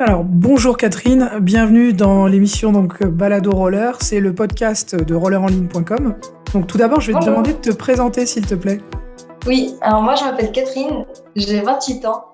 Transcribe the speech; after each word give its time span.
Alors 0.00 0.22
bonjour 0.22 0.76
Catherine, 0.76 1.28
bienvenue 1.40 1.92
dans 1.92 2.28
l'émission 2.28 2.70
donc 2.70 3.04
Balado 3.04 3.50
Roller, 3.50 4.00
c'est 4.00 4.20
le 4.20 4.32
podcast 4.32 4.94
de 4.94 5.14
rollerenligne.com. 5.16 6.14
Donc 6.52 6.68
tout 6.68 6.78
d'abord, 6.78 7.00
je 7.00 7.10
vais 7.10 7.18
te 7.18 7.24
demander 7.24 7.52
de 7.52 7.58
te 7.58 7.70
présenter 7.70 8.24
s'il 8.24 8.46
te 8.46 8.54
plaît. 8.54 8.80
Oui, 9.44 9.74
alors 9.80 10.00
moi 10.02 10.14
je 10.14 10.22
m'appelle 10.22 10.52
Catherine, 10.52 11.04
j'ai 11.34 11.60
28 11.62 12.06
ans 12.06 12.26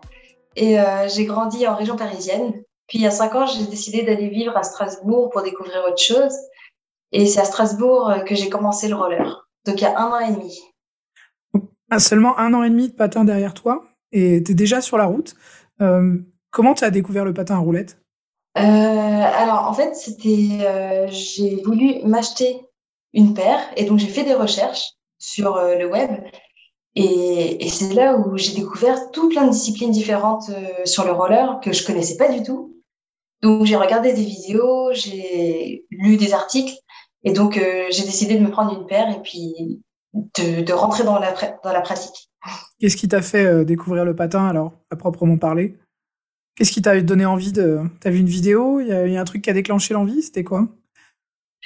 et 0.56 0.78
euh, 0.78 1.08
j'ai 1.08 1.24
grandi 1.24 1.66
en 1.66 1.74
région 1.74 1.96
parisienne. 1.96 2.52
Puis 2.86 2.98
il 2.98 3.00
y 3.00 3.06
a 3.06 3.10
5 3.10 3.34
ans, 3.34 3.46
j'ai 3.46 3.64
décidé 3.64 4.02
d'aller 4.02 4.28
vivre 4.28 4.54
à 4.58 4.62
Strasbourg 4.62 5.30
pour 5.30 5.40
découvrir 5.42 5.84
autre 5.88 6.02
chose. 6.02 6.34
Et 7.12 7.24
c'est 7.24 7.40
à 7.40 7.44
Strasbourg 7.44 8.10
euh, 8.10 8.18
que 8.18 8.34
j'ai 8.34 8.50
commencé 8.50 8.88
le 8.88 8.94
roller. 8.94 9.48
Donc 9.64 9.80
il 9.80 9.84
y 9.84 9.86
a 9.86 9.98
un 9.98 10.10
an 10.10 10.18
et 10.18 10.32
demi. 10.32 10.60
Ah, 11.90 11.98
seulement 11.98 12.38
un 12.38 12.52
an 12.52 12.62
et 12.62 12.68
demi 12.68 12.90
de 12.90 12.94
patin 12.94 13.24
derrière 13.24 13.54
toi 13.54 13.84
et 14.12 14.42
tu 14.44 14.52
es 14.52 14.54
déjà 14.54 14.82
sur 14.82 14.98
la 14.98 15.06
route. 15.06 15.34
Euh, 15.80 16.18
comment 16.54 16.74
tu 16.74 16.84
as 16.84 16.90
découvert 16.90 17.26
le 17.26 17.34
patin 17.34 17.56
à 17.56 17.58
roulettes? 17.58 18.00
Alors 18.54 19.68
en 19.68 19.74
fait, 19.74 19.94
c'était 19.96 21.08
j'ai 21.10 21.62
voulu 21.62 22.02
m'acheter 22.04 22.60
une 23.12 23.34
paire 23.34 23.60
et 23.76 23.84
donc 23.84 23.98
j'ai 23.98 24.08
fait 24.08 24.24
des 24.24 24.34
recherches 24.34 24.92
sur 25.18 25.56
le 25.56 25.86
web 25.86 26.10
et, 26.94 27.64
et 27.64 27.68
c'est 27.68 27.92
là 27.92 28.16
où 28.16 28.36
j'ai 28.36 28.54
découvert 28.54 29.10
tout 29.10 29.28
plein 29.28 29.46
de 29.46 29.50
disciplines 29.50 29.90
différentes 29.90 30.48
euh, 30.50 30.84
sur 30.84 31.04
le 31.04 31.12
roller 31.12 31.58
que 31.60 31.72
je 31.72 31.84
connaissais 31.84 32.16
pas 32.16 32.30
du 32.30 32.42
tout. 32.42 32.76
Donc 33.42 33.66
j'ai 33.66 33.76
regardé 33.76 34.12
des 34.12 34.22
vidéos, 34.22 34.92
j'ai 34.92 35.84
lu 35.90 36.16
des 36.16 36.32
articles 36.32 36.74
et 37.24 37.32
donc 37.32 37.56
euh, 37.56 37.86
j'ai 37.90 38.04
décidé 38.04 38.36
de 38.36 38.44
me 38.44 38.50
prendre 38.50 38.72
une 38.78 38.86
paire 38.86 39.10
et 39.10 39.20
puis 39.22 39.82
de, 40.14 40.62
de 40.62 40.72
rentrer 40.72 41.02
dans 41.04 41.18
la, 41.18 41.34
dans 41.64 41.72
la 41.72 41.80
pratique. 41.80 42.30
Qu'est-ce 42.78 42.96
qui 42.96 43.08
t'a 43.08 43.22
fait 43.22 43.46
euh, 43.46 43.64
découvrir 43.64 44.04
le 44.04 44.14
patin 44.14 44.46
alors, 44.46 44.72
à 44.90 44.96
proprement 44.96 45.38
parler? 45.38 45.76
Qu'est-ce 46.56 46.72
qui 46.72 46.82
t'a 46.82 47.00
donné 47.00 47.26
envie 47.26 47.52
de... 47.52 47.80
T'as 48.00 48.10
vu 48.10 48.20
une 48.20 48.28
vidéo 48.28 48.80
Il 48.80 48.88
y, 48.88 48.92
a, 48.92 49.06
y, 49.06 49.16
a 49.16 49.20
un 49.20 49.24
truc 49.24 49.42
qui 49.42 49.50
a 49.50 49.54
déclenché 49.54 49.92
l'envie 49.94 50.22
C'était 50.22 50.44
quoi? 50.44 50.68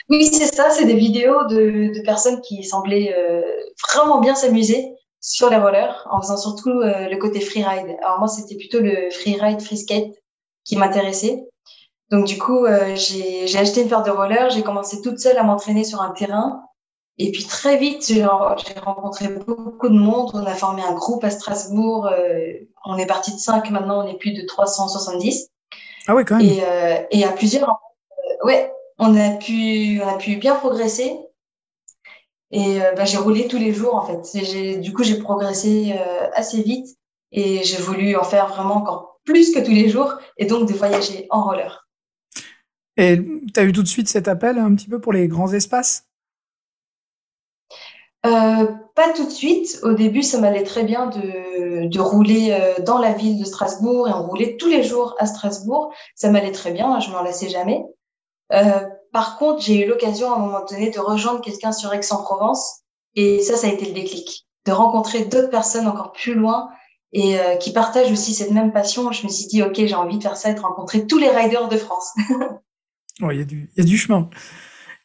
Oui, 0.08 0.26
c'est 0.32 0.54
ça, 0.54 0.70
c'est 0.70 0.86
des 0.86 0.96
vidéos 0.96 1.44
de, 1.46 2.02
personnes 2.04 2.40
qui 2.40 2.64
semblaient 2.64 3.14
euh, 3.14 3.42
vraiment 3.92 4.20
bien 4.20 4.34
s'amuser 4.34 4.94
sur 5.20 5.50
les 5.50 5.56
rollers 5.56 6.06
en 6.10 6.20
faisant 6.22 6.38
surtout 6.38 6.70
euh, 6.70 7.08
le 7.08 7.16
côté 7.18 7.40
freeride. 7.40 7.96
Alors 8.02 8.18
moi, 8.18 8.28
c'était 8.28 8.56
plutôt 8.56 8.80
le 8.80 9.10
freeride, 9.10 9.60
free 9.60 9.84
qui 10.64 10.76
m'intéressait. 10.76 11.44
Donc 12.10 12.26
du 12.26 12.38
coup, 12.38 12.64
euh, 12.64 12.96
j'ai 12.96 13.58
acheté 13.58 13.82
une 13.82 13.88
paire 13.88 14.02
de 14.02 14.10
rollers, 14.10 14.50
j'ai 14.50 14.62
commencé 14.62 15.02
toute 15.02 15.18
seule 15.18 15.36
à 15.36 15.42
m'entraîner 15.42 15.84
sur 15.84 16.00
un 16.00 16.10
terrain. 16.12 16.62
Et 17.18 17.32
puis 17.32 17.44
très 17.44 17.76
vite, 17.76 18.06
j'ai 18.06 18.24
rencontré 18.24 19.28
beaucoup 19.28 19.88
de 19.88 19.98
monde. 19.98 20.30
On 20.34 20.46
a 20.46 20.54
formé 20.54 20.82
un 20.82 20.94
groupe 20.94 21.24
à 21.24 21.30
Strasbourg. 21.30 22.06
Euh, 22.06 22.52
on 22.84 22.96
est 22.96 23.06
parti 23.06 23.34
de 23.34 23.38
5, 23.38 23.70
maintenant 23.70 24.04
on 24.04 24.08
est 24.08 24.18
plus 24.18 24.32
de 24.32 24.46
370. 24.46 25.50
Ah 26.06 26.14
ouais, 26.14 26.24
quand 26.24 26.38
même. 26.38 26.46
Et, 26.46 26.62
euh, 26.62 26.96
et 27.10 27.24
à 27.24 27.32
plusieurs, 27.32 27.68
euh, 27.70 28.46
ouais, 28.46 28.72
on 28.98 29.16
a 29.16 29.30
pu, 29.36 30.00
on 30.02 30.08
a 30.08 30.16
pu 30.16 30.36
bien 30.36 30.54
progresser. 30.54 31.18
Et 32.50 32.80
euh, 32.82 32.92
bah, 32.92 33.04
j'ai 33.04 33.18
roulé 33.18 33.46
tous 33.48 33.58
les 33.58 33.72
jours 33.72 33.94
en 33.94 34.02
fait. 34.02 34.78
Du 34.80 34.92
coup, 34.92 35.04
j'ai 35.04 35.18
progressé 35.18 35.94
euh, 35.98 36.28
assez 36.34 36.62
vite 36.62 36.96
et 37.30 37.62
j'ai 37.62 37.76
voulu 37.76 38.16
en 38.16 38.24
faire 38.24 38.48
vraiment 38.48 38.76
encore 38.76 39.20
plus 39.24 39.52
que 39.52 39.58
tous 39.58 39.72
les 39.72 39.90
jours 39.90 40.14
et 40.38 40.46
donc 40.46 40.66
de 40.66 40.72
voyager 40.72 41.26
en 41.30 41.42
roller. 41.42 41.86
Et 42.96 43.18
tu 43.52 43.60
as 43.60 43.64
eu 43.64 43.72
tout 43.72 43.82
de 43.82 43.88
suite 43.88 44.08
cet 44.08 44.28
appel 44.28 44.58
un 44.58 44.74
petit 44.74 44.88
peu 44.88 44.98
pour 45.00 45.12
les 45.12 45.28
grands 45.28 45.52
espaces? 45.52 46.07
Euh, 48.26 48.66
Pas 48.94 49.12
tout 49.14 49.24
de 49.24 49.30
suite. 49.30 49.80
Au 49.82 49.92
début, 49.92 50.22
ça 50.22 50.38
m'allait 50.38 50.64
très 50.64 50.84
bien 50.84 51.06
de, 51.06 51.88
de 51.88 52.00
rouler 52.00 52.48
euh, 52.50 52.82
dans 52.82 52.98
la 52.98 53.12
ville 53.12 53.38
de 53.38 53.44
Strasbourg 53.44 54.08
et 54.08 54.12
on 54.12 54.26
roulait 54.26 54.56
tous 54.56 54.68
les 54.68 54.82
jours 54.82 55.14
à 55.18 55.26
Strasbourg. 55.26 55.92
Ça 56.14 56.30
m'allait 56.30 56.52
très 56.52 56.72
bien, 56.72 57.00
je 57.00 57.10
m'en 57.10 57.22
lassais 57.22 57.48
jamais. 57.48 57.84
Euh, 58.52 58.80
par 59.12 59.38
contre, 59.38 59.62
j'ai 59.62 59.84
eu 59.84 59.88
l'occasion 59.88 60.32
à 60.32 60.36
un 60.36 60.38
moment 60.38 60.64
donné 60.68 60.90
de 60.90 60.98
rejoindre 60.98 61.40
quelqu'un 61.40 61.72
sur 61.72 61.92
Aix-en-Provence 61.92 62.82
et 63.14 63.40
ça, 63.40 63.56
ça 63.56 63.66
a 63.66 63.70
été 63.70 63.86
le 63.86 63.92
déclic. 63.92 64.46
De 64.66 64.72
rencontrer 64.72 65.24
d'autres 65.24 65.50
personnes 65.50 65.86
encore 65.86 66.12
plus 66.12 66.34
loin 66.34 66.68
et 67.12 67.38
euh, 67.38 67.56
qui 67.56 67.72
partagent 67.72 68.12
aussi 68.12 68.34
cette 68.34 68.50
même 68.50 68.72
passion. 68.72 69.10
Je 69.12 69.24
me 69.24 69.30
suis 69.30 69.46
dit, 69.46 69.62
OK, 69.62 69.76
j'ai 69.76 69.94
envie 69.94 70.18
de 70.18 70.22
faire 70.22 70.36
ça 70.36 70.50
et 70.50 70.54
de 70.54 70.60
rencontrer 70.60 71.06
tous 71.06 71.18
les 71.18 71.30
riders 71.30 71.68
de 71.68 71.76
France. 71.76 72.12
Il 73.20 73.36
y, 73.36 73.40
a 73.40 73.44
du, 73.44 73.68
y 73.76 73.80
a 73.80 73.84
du 73.84 73.98
chemin. 73.98 74.30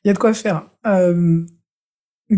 Il 0.04 0.10
y 0.10 0.12
a 0.12 0.14
de 0.14 0.20
quoi 0.20 0.34
faire. 0.34 0.68
Euh, 0.86 1.44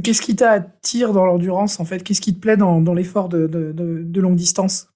Qu'est-ce 0.04 0.22
qui 0.22 0.36
t'attire 0.36 1.14
dans 1.14 1.26
l'endurance, 1.26 1.80
en 1.80 1.86
fait? 1.86 2.04
Qu'est-ce 2.04 2.22
qui 2.22 2.36
te 2.36 2.40
plaît 2.40 2.58
dans, 2.58 2.82
dans 2.82 2.94
l'effort 2.94 3.30
de, 3.30 4.20
longue 4.20 4.36
distance? 4.36 4.88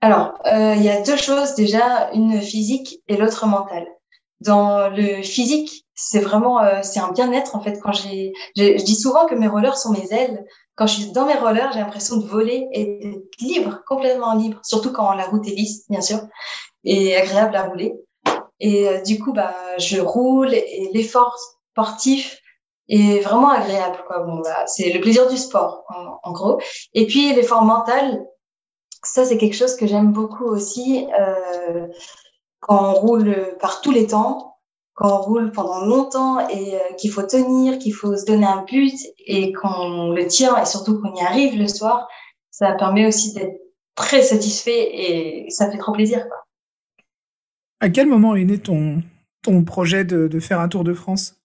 Alors, 0.00 0.34
euh, 0.46 0.74
il 0.76 0.82
y 0.82 0.88
a 0.88 1.02
deux 1.02 1.16
choses. 1.16 1.54
Déjà, 1.54 2.10
une 2.12 2.40
physique 2.40 3.00
et 3.08 3.16
l'autre 3.16 3.46
mentale. 3.46 3.86
Dans 4.40 4.88
le 4.88 5.22
physique, 5.22 5.84
c'est 5.96 6.20
vraiment 6.20 6.62
euh, 6.62 6.78
c'est 6.82 7.00
un 7.00 7.10
bien-être 7.10 7.56
en 7.56 7.60
fait. 7.60 7.80
Quand 7.82 7.92
j'ai, 7.92 8.32
je 8.56 8.84
dis 8.84 8.94
souvent 8.94 9.26
que 9.26 9.34
mes 9.34 9.48
rollers 9.48 9.76
sont 9.76 9.90
mes 9.90 10.12
ailes. 10.12 10.44
Quand 10.76 10.86
je 10.86 11.00
suis 11.00 11.10
dans 11.10 11.26
mes 11.26 11.34
rollers, 11.34 11.72
j'ai 11.72 11.80
l'impression 11.80 12.18
de 12.18 12.26
voler 12.26 12.68
et 12.72 13.00
d'être 13.02 13.40
libre, 13.40 13.82
complètement 13.84 14.34
libre. 14.34 14.60
Surtout 14.62 14.92
quand 14.92 15.12
la 15.14 15.24
route 15.24 15.44
est 15.48 15.56
lisse, 15.56 15.88
bien 15.90 16.00
sûr, 16.00 16.20
et 16.84 17.16
agréable 17.16 17.56
à 17.56 17.64
rouler. 17.64 17.94
Et 18.60 18.88
euh, 18.88 19.02
du 19.02 19.18
coup, 19.18 19.32
bah, 19.32 19.56
je 19.78 20.00
roule 20.00 20.54
et 20.54 20.88
l'effort 20.94 21.36
sportif 21.72 22.40
est 22.88 23.20
vraiment 23.20 23.50
agréable. 23.50 23.98
Quoi. 24.06 24.20
Bon, 24.20 24.40
bah, 24.40 24.66
c'est 24.66 24.92
le 24.92 25.00
plaisir 25.00 25.28
du 25.28 25.36
sport, 25.36 25.84
en, 25.88 26.18
en 26.22 26.32
gros. 26.32 26.60
Et 26.94 27.06
puis 27.06 27.32
l'effort 27.34 27.62
mental, 27.62 28.24
ça 29.04 29.24
c'est 29.24 29.38
quelque 29.38 29.56
chose 29.56 29.76
que 29.76 29.86
j'aime 29.86 30.12
beaucoup 30.12 30.46
aussi. 30.46 31.06
Euh, 31.18 31.86
quand 32.60 32.90
on 32.90 32.94
roule 32.94 33.56
par 33.60 33.80
tous 33.80 33.92
les 33.92 34.08
temps, 34.08 34.56
quand 34.94 35.16
on 35.16 35.22
roule 35.22 35.52
pendant 35.52 35.84
longtemps 35.84 36.48
et 36.48 36.74
euh, 36.74 36.94
qu'il 36.98 37.12
faut 37.12 37.22
tenir, 37.22 37.78
qu'il 37.78 37.94
faut 37.94 38.16
se 38.16 38.24
donner 38.24 38.46
un 38.46 38.64
but 38.64 38.94
et 39.24 39.52
qu'on 39.52 40.10
le 40.10 40.26
tient 40.26 40.60
et 40.60 40.66
surtout 40.66 41.00
qu'on 41.00 41.14
y 41.14 41.20
arrive 41.20 41.56
le 41.56 41.68
soir, 41.68 42.08
ça 42.50 42.72
permet 42.72 43.06
aussi 43.06 43.32
d'être 43.32 43.60
très 43.94 44.22
satisfait 44.22 44.88
et 44.92 45.50
ça 45.50 45.70
fait 45.70 45.78
trop 45.78 45.92
plaisir. 45.92 46.28
Quoi. 46.28 46.38
À 47.80 47.90
quel 47.90 48.08
moment 48.08 48.34
est 48.34 48.44
né 48.44 48.58
ton, 48.58 49.02
ton 49.42 49.62
projet 49.62 50.04
de, 50.04 50.26
de 50.26 50.40
faire 50.40 50.58
un 50.58 50.68
Tour 50.68 50.82
de 50.82 50.94
France? 50.94 51.36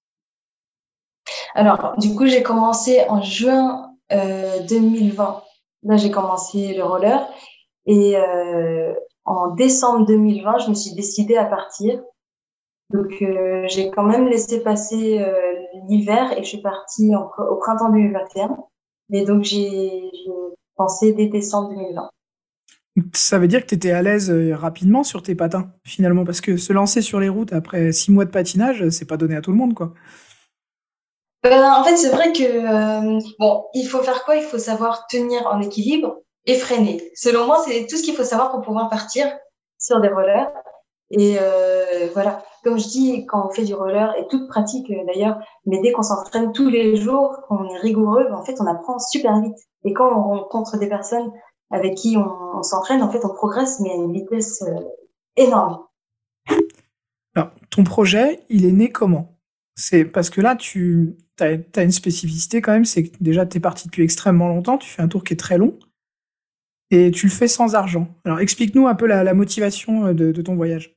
Alors, 1.55 1.95
du 1.97 2.15
coup, 2.15 2.25
j'ai 2.25 2.43
commencé 2.43 3.01
en 3.09 3.21
juin 3.21 3.91
euh, 4.11 4.59
2020. 4.67 5.43
Là, 5.83 5.97
j'ai 5.97 6.11
commencé 6.11 6.73
le 6.73 6.83
roller 6.83 7.27
et 7.85 8.17
euh, 8.17 8.93
en 9.25 9.51
décembre 9.51 10.05
2020, 10.05 10.59
je 10.59 10.69
me 10.69 10.73
suis 10.73 10.95
décidée 10.95 11.35
à 11.35 11.45
partir. 11.45 12.01
Donc, 12.89 13.21
euh, 13.21 13.65
j'ai 13.67 13.89
quand 13.89 14.03
même 14.03 14.27
laissé 14.27 14.61
passer 14.61 15.19
euh, 15.19 15.33
l'hiver 15.87 16.37
et 16.37 16.43
je 16.43 16.47
suis 16.47 16.61
partie 16.61 17.11
au 17.15 17.55
printemps 17.55 17.89
2021. 17.89 18.57
Mais 19.09 19.25
donc, 19.25 19.43
j'ai 19.43 20.11
pensé 20.75 21.13
dès 21.13 21.27
décembre 21.27 21.69
2020. 21.69 22.09
Ça 23.13 23.39
veut 23.39 23.47
dire 23.47 23.61
que 23.61 23.67
tu 23.67 23.75
étais 23.75 23.91
à 23.91 24.03
l'aise 24.03 24.29
euh, 24.29 24.55
rapidement 24.55 25.03
sur 25.03 25.23
tes 25.23 25.33
patins, 25.33 25.71
finalement, 25.83 26.25
parce 26.25 26.41
que 26.41 26.57
se 26.57 26.73
lancer 26.73 27.01
sur 27.01 27.19
les 27.19 27.29
routes 27.29 27.51
après 27.51 27.91
six 27.91 28.11
mois 28.11 28.25
de 28.25 28.29
patinage, 28.29 28.87
c'est 28.89 29.07
pas 29.07 29.17
donné 29.17 29.35
à 29.35 29.41
tout 29.41 29.51
le 29.51 29.57
monde, 29.57 29.73
quoi. 29.73 29.93
Ben, 31.43 31.73
en 31.73 31.83
fait, 31.83 31.97
c'est 31.97 32.09
vrai 32.09 32.31
que 32.31 32.43
euh, 32.43 33.19
bon, 33.37 33.65
il 33.73 33.85
faut 33.85 34.01
faire 34.01 34.23
quoi? 34.23 34.37
Il 34.37 34.43
faut 34.43 34.57
savoir 34.57 35.07
tenir 35.07 35.45
en 35.47 35.59
équilibre 35.59 36.21
et 36.45 36.55
freiner. 36.55 37.11
Selon 37.15 37.45
moi, 37.45 37.61
c'est 37.65 37.85
tout 37.87 37.97
ce 37.97 38.03
qu'il 38.03 38.15
faut 38.15 38.23
savoir 38.23 38.51
pour 38.51 38.61
pouvoir 38.61 38.89
partir 38.89 39.27
sur 39.77 39.99
des 39.99 40.07
rollers. 40.07 40.49
Et 41.11 41.35
euh, 41.39 42.07
voilà, 42.13 42.43
comme 42.63 42.79
je 42.79 42.87
dis, 42.87 43.25
quand 43.25 43.45
on 43.45 43.51
fait 43.51 43.65
du 43.65 43.73
roller, 43.73 44.15
et 44.17 44.25
toute 44.29 44.47
pratique 44.47 44.91
d'ailleurs, 45.05 45.37
mais 45.65 45.81
dès 45.81 45.91
qu'on 45.91 46.01
s'entraîne 46.01 46.53
tous 46.53 46.69
les 46.69 46.95
jours, 46.95 47.35
qu'on 47.47 47.69
est 47.69 47.77
rigoureux, 47.77 48.29
en 48.31 48.43
fait, 48.45 48.55
on 48.61 48.65
apprend 48.65 48.97
super 48.99 49.41
vite. 49.41 49.57
Et 49.83 49.91
quand 49.91 50.09
on 50.09 50.23
rencontre 50.23 50.77
des 50.77 50.87
personnes 50.87 51.29
avec 51.71 51.95
qui 51.95 52.15
on, 52.17 52.63
s'entraîne, 52.63 53.03
en 53.03 53.11
fait, 53.11 53.25
on 53.25 53.33
progresse, 53.33 53.81
mais 53.81 53.91
à 53.91 53.95
une 53.95 54.13
vitesse 54.13 54.63
énorme. 55.35 55.83
Alors, 57.35 57.49
ton 57.69 57.83
projet, 57.83 58.45
il 58.49 58.65
est 58.65 58.71
né 58.71 58.91
comment? 58.91 59.35
C'est 59.75 60.05
parce 60.05 60.29
que 60.29 60.39
là, 60.39 60.55
tu 60.55 61.17
as, 61.39 61.57
as, 61.75 61.83
une 61.83 61.91
spécificité 61.91 62.61
quand 62.61 62.71
même, 62.71 62.85
c'est 62.85 63.03
que 63.03 63.17
déjà, 63.21 63.45
tu 63.45 63.57
es 63.57 63.59
parti 63.59 63.87
depuis 63.87 64.03
extrêmement 64.03 64.47
longtemps, 64.47 64.77
tu 64.77 64.89
fais 64.89 65.01
un 65.01 65.07
tour 65.07 65.23
qui 65.23 65.33
est 65.33 65.37
très 65.37 65.57
long 65.57 65.77
et 66.93 67.11
tu 67.11 67.25
le 67.25 67.31
fais 67.31 67.47
sans 67.47 67.75
argent. 67.75 68.07
Alors 68.23 68.39
explique-nous 68.39 68.87
un 68.87 68.95
peu 68.95 69.07
la, 69.07 69.33
motivation 69.33 70.05
euh, 70.05 70.13
de, 70.13 70.31
de, 70.31 70.41
ton 70.41 70.55
voyage. 70.55 70.95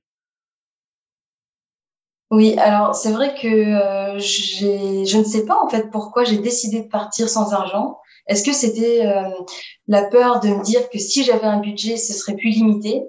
Oui, 2.30 2.58
alors 2.58 2.94
c'est 2.94 3.12
vrai 3.12 3.34
que 3.34 3.46
euh, 3.46 4.18
je 4.18 5.18
ne 5.18 5.24
sais 5.24 5.46
pas 5.46 5.58
en 5.62 5.68
fait 5.68 5.90
pourquoi 5.90 6.24
j'ai 6.24 6.38
décidé 6.38 6.82
de 6.82 6.88
partir 6.88 7.28
sans 7.28 7.52
argent. 7.52 7.98
Est-ce 8.26 8.42
que 8.42 8.52
c'était 8.52 9.06
euh, 9.06 9.30
la 9.86 10.02
peur 10.02 10.40
de 10.40 10.48
me 10.48 10.62
dire 10.62 10.90
que 10.90 10.98
si 10.98 11.24
j'avais 11.24 11.46
un 11.46 11.60
budget, 11.60 11.96
ce 11.96 12.12
serait 12.12 12.34
plus 12.34 12.50
limité? 12.50 13.04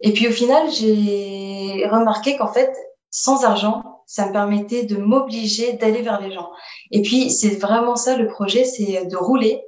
Et 0.00 0.12
puis 0.12 0.28
au 0.28 0.32
final, 0.32 0.68
j'ai 0.70 1.86
remarqué 1.86 2.36
qu'en 2.36 2.52
fait, 2.52 2.70
sans 3.10 3.44
argent, 3.44 3.97
ça 4.08 4.26
me 4.26 4.32
permettait 4.32 4.84
de 4.84 4.96
m'obliger 4.96 5.74
d'aller 5.74 6.00
vers 6.00 6.20
les 6.20 6.32
gens. 6.32 6.50
Et 6.90 7.02
puis 7.02 7.30
c'est 7.30 7.60
vraiment 7.60 7.94
ça 7.94 8.16
le 8.16 8.26
projet, 8.26 8.64
c'est 8.64 9.04
de 9.04 9.16
rouler 9.16 9.62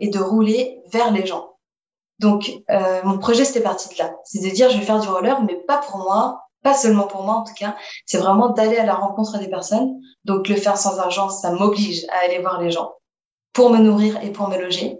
et 0.00 0.08
de 0.08 0.18
rouler 0.18 0.82
vers 0.92 1.12
les 1.12 1.24
gens. 1.24 1.52
Donc, 2.18 2.50
euh, 2.70 3.00
mon 3.04 3.18
projet, 3.18 3.44
c'était 3.44 3.60
parti 3.60 3.88
de 3.94 3.98
là. 3.98 4.14
C'est 4.24 4.40
de 4.40 4.48
dire, 4.52 4.68
je 4.70 4.78
vais 4.78 4.84
faire 4.84 5.00
du 5.00 5.08
roller, 5.08 5.42
mais 5.42 5.54
pas 5.54 5.78
pour 5.78 5.98
moi, 5.98 6.42
pas 6.62 6.74
seulement 6.74 7.06
pour 7.06 7.22
moi 7.22 7.34
en 7.34 7.44
tout 7.44 7.54
cas. 7.54 7.76
C'est 8.04 8.18
vraiment 8.18 8.50
d'aller 8.50 8.76
à 8.76 8.84
la 8.84 8.94
rencontre 8.94 9.38
des 9.38 9.48
personnes. 9.48 10.00
Donc, 10.24 10.48
le 10.48 10.56
faire 10.56 10.76
sans 10.76 10.98
argent, 10.98 11.28
ça 11.28 11.52
m'oblige 11.52 12.04
à 12.08 12.24
aller 12.24 12.40
voir 12.40 12.60
les 12.60 12.70
gens 12.70 12.92
pour 13.52 13.70
me 13.70 13.78
nourrir 13.78 14.22
et 14.24 14.30
pour 14.30 14.48
me 14.48 14.60
loger. 14.60 14.98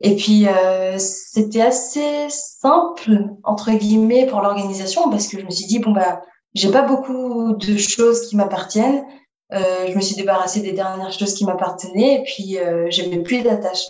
Et 0.00 0.14
puis, 0.16 0.46
euh, 0.46 0.96
c'était 0.98 1.62
assez 1.62 2.26
simple, 2.28 3.24
entre 3.44 3.72
guillemets, 3.72 4.26
pour 4.26 4.40
l'organisation, 4.40 5.10
parce 5.10 5.28
que 5.28 5.40
je 5.40 5.44
me 5.44 5.50
suis 5.50 5.66
dit, 5.66 5.78
bon, 5.80 5.92
bah, 5.92 6.22
j'ai 6.54 6.70
pas 6.70 6.82
beaucoup 6.82 7.54
de 7.54 7.76
choses 7.76 8.28
qui 8.28 8.36
m'appartiennent. 8.36 9.04
Euh, 9.52 9.86
je 9.88 9.94
me 9.94 10.00
suis 10.00 10.16
débarrassée 10.16 10.60
des 10.60 10.72
dernières 10.72 11.12
choses 11.12 11.34
qui 11.34 11.44
m'appartenaient, 11.44 12.20
et 12.20 12.24
puis 12.24 12.58
euh, 12.58 12.86
j'avais 12.90 13.22
plus 13.22 13.42
d'attache. 13.42 13.84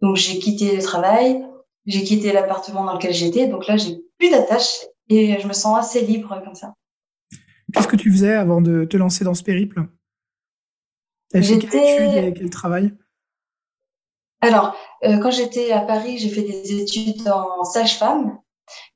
Donc, 0.00 0.16
j'ai 0.16 0.38
quitté 0.38 0.76
le 0.76 0.82
travail, 0.82 1.44
j'ai 1.86 2.04
quitté 2.04 2.32
l'appartement 2.32 2.84
dans 2.84 2.94
lequel 2.94 3.12
j'étais, 3.12 3.48
donc 3.48 3.66
là, 3.66 3.76
j'ai 3.76 3.98
plus 4.18 4.30
d'attache, 4.30 4.86
et 5.08 5.40
je 5.40 5.48
me 5.48 5.52
sens 5.52 5.78
assez 5.78 6.02
libre 6.02 6.40
comme 6.44 6.54
ça. 6.54 6.74
Qu'est-ce 7.72 7.88
que 7.88 7.96
tu 7.96 8.10
faisais 8.12 8.34
avant 8.34 8.60
de 8.60 8.84
te 8.84 8.96
lancer 8.96 9.24
dans 9.24 9.34
ce 9.34 9.42
périple? 9.42 9.82
J'étais... 11.34 11.68
quelle 11.68 12.34
quel 12.34 12.50
travail? 12.50 12.94
Alors, 14.40 14.76
euh, 15.04 15.18
quand 15.18 15.32
j'étais 15.32 15.72
à 15.72 15.80
Paris, 15.80 16.18
j'ai 16.18 16.28
fait 16.28 16.42
des 16.42 16.80
études 16.80 17.28
en 17.28 17.64
sage-femme, 17.64 18.38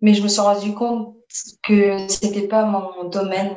mais 0.01 0.15
je 0.15 0.23
me 0.23 0.29
suis 0.29 0.41
rendu 0.41 0.73
compte 0.73 1.17
que 1.63 2.09
c'était 2.09 2.49
pas 2.49 2.65
mon 2.65 3.09
domaine. 3.09 3.57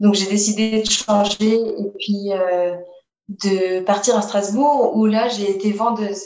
Donc, 0.00 0.14
j'ai 0.14 0.26
décidé 0.26 0.82
de 0.82 0.90
changer 0.90 1.54
et 1.54 1.90
puis 1.98 2.32
euh, 2.32 2.76
de 3.28 3.80
partir 3.80 4.16
à 4.16 4.22
Strasbourg 4.22 4.96
où 4.96 5.06
là, 5.06 5.28
j'ai 5.28 5.50
été 5.50 5.72
vendeuse. 5.72 6.22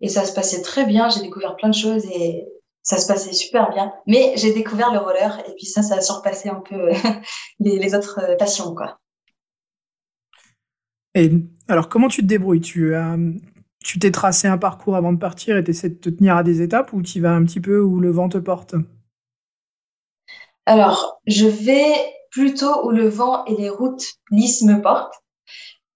Et 0.00 0.08
ça 0.08 0.24
se 0.24 0.34
passait 0.34 0.62
très 0.62 0.84
bien. 0.84 1.08
J'ai 1.08 1.22
découvert 1.22 1.56
plein 1.56 1.70
de 1.70 1.74
choses 1.74 2.04
et 2.06 2.46
ça 2.82 2.98
se 2.98 3.06
passait 3.06 3.32
super 3.32 3.70
bien. 3.70 3.92
Mais 4.06 4.34
j'ai 4.36 4.52
découvert 4.52 4.92
le 4.92 4.98
roller 4.98 5.42
et 5.48 5.54
puis 5.54 5.66
ça, 5.66 5.82
ça 5.82 5.96
a 5.96 6.00
surpassé 6.00 6.48
un 6.48 6.60
peu 6.60 6.90
les, 7.60 7.94
autres 7.94 8.36
passions, 8.38 8.74
quoi. 8.74 8.98
Et 11.14 11.32
alors, 11.68 11.88
comment 11.88 12.08
tu 12.08 12.20
te 12.20 12.26
débrouilles? 12.26 12.60
Tu 12.60 12.94
as 12.94 13.16
tu 13.86 14.00
t'es 14.00 14.10
tracé 14.10 14.48
un 14.48 14.58
parcours 14.58 14.96
avant 14.96 15.12
de 15.12 15.18
partir 15.18 15.56
et 15.56 15.62
tu 15.62 15.70
essaies 15.70 15.90
de 15.90 15.94
te 15.94 16.10
tenir 16.10 16.36
à 16.36 16.42
des 16.42 16.60
étapes 16.60 16.92
ou 16.92 17.02
tu 17.02 17.20
vas 17.20 17.32
un 17.32 17.44
petit 17.44 17.60
peu 17.60 17.80
où 17.80 18.00
le 18.00 18.10
vent 18.10 18.28
te 18.28 18.38
porte? 18.38 18.74
Alors, 20.66 21.20
je 21.26 21.46
vais 21.46 21.92
plutôt 22.30 22.86
où 22.86 22.90
le 22.90 23.08
vent 23.08 23.44
et 23.46 23.54
les 23.56 23.70
routes 23.70 24.04
lisses 24.30 24.62
me 24.62 24.82
portent. 24.82 25.14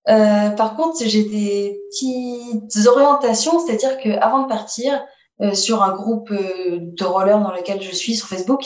Euh, 0.08 0.50
par 0.50 0.76
contre, 0.76 1.04
j'ai 1.04 1.24
des 1.24 1.80
petites 1.90 2.86
orientations, 2.86 3.58
c'est-à-dire 3.58 3.98
qu'avant 3.98 4.44
de 4.44 4.48
partir 4.48 5.04
euh, 5.42 5.54
sur 5.54 5.82
un 5.82 5.94
groupe 5.94 6.30
euh, 6.30 6.78
de 6.80 7.04
rollers 7.04 7.40
dans 7.40 7.52
lequel 7.52 7.82
je 7.82 7.94
suis 7.94 8.16
sur 8.16 8.26
Facebook, 8.26 8.64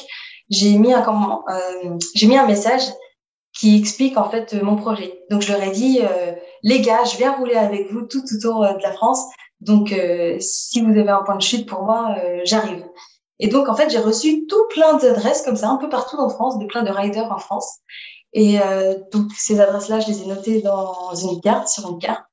j'ai 0.51 0.77
mis 0.79 0.93
un 0.93 1.03
comment, 1.03 1.43
j'ai 2.15 2.27
mis 2.27 2.37
un 2.37 2.47
message 2.47 2.83
qui 3.55 3.79
explique 3.79 4.19
en 4.19 4.29
fait 4.29 4.53
mon 4.63 4.77
projet. 4.77 5.23
Donc 5.31 5.41
je 5.41 5.51
leur 5.51 5.63
ai 5.63 5.71
dit 5.71 6.01
les 6.65 6.81
gars, 6.81 7.05
je 7.05 7.19
viens 7.19 7.37
rouler 7.37 7.55
avec 7.55 7.93
vous 7.93 8.03
tout 8.03 8.25
autour 8.35 8.65
euh, 8.65 8.73
de 8.73 8.83
la 8.83 8.93
France. 8.93 9.23
Donc, 9.61 9.93
euh, 9.93 10.37
si 10.41 10.81
vous 10.81 10.91
avez 10.91 11.11
un 11.11 11.23
point 11.23 11.37
de 11.37 11.43
chute 11.43 11.69
pour 11.69 11.83
moi, 11.85 12.17
euh, 12.19 12.41
j'arrive. 12.45 12.85
Et 13.41 13.49
donc, 13.49 13.69
en 13.69 13.75
fait, 13.75 13.91
j'ai 13.91 13.99
reçu 13.99 14.47
tout 14.47 14.67
plein 14.71 14.97
d'adresses 14.97 15.43
comme 15.43 15.57
ça, 15.57 15.69
un 15.69 15.77
peu 15.77 15.89
partout 15.89 16.17
en 16.17 16.29
France, 16.29 16.59
de 16.59 16.67
plein 16.67 16.83
de 16.83 16.91
riders 16.91 17.31
en 17.33 17.39
France. 17.39 17.81
Et 18.33 18.59
donc, 19.13 19.31
ces 19.37 19.61
adresses-là, 19.61 20.01
je 20.01 20.09
les 20.09 20.23
ai 20.23 20.27
notées 20.27 20.63
dans 20.63 21.15
une 21.15 21.41
carte, 21.41 21.69
sur 21.69 21.89
une 21.91 21.99
carte. 21.99 22.25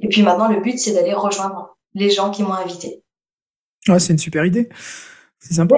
Et 0.00 0.08
puis 0.08 0.22
maintenant, 0.22 0.48
le 0.48 0.60
but, 0.60 0.78
c'est 0.78 0.92
d'aller 0.92 1.14
rejoindre 1.14 1.76
les 1.94 2.10
gens 2.10 2.30
qui 2.30 2.42
m'ont 2.42 2.54
invité. 2.54 3.02
Ouais, 3.88 3.98
c'est 3.98 4.12
une 4.12 4.18
super 4.18 4.44
idée. 4.44 4.68
C'est 5.38 5.54
sympa. 5.54 5.76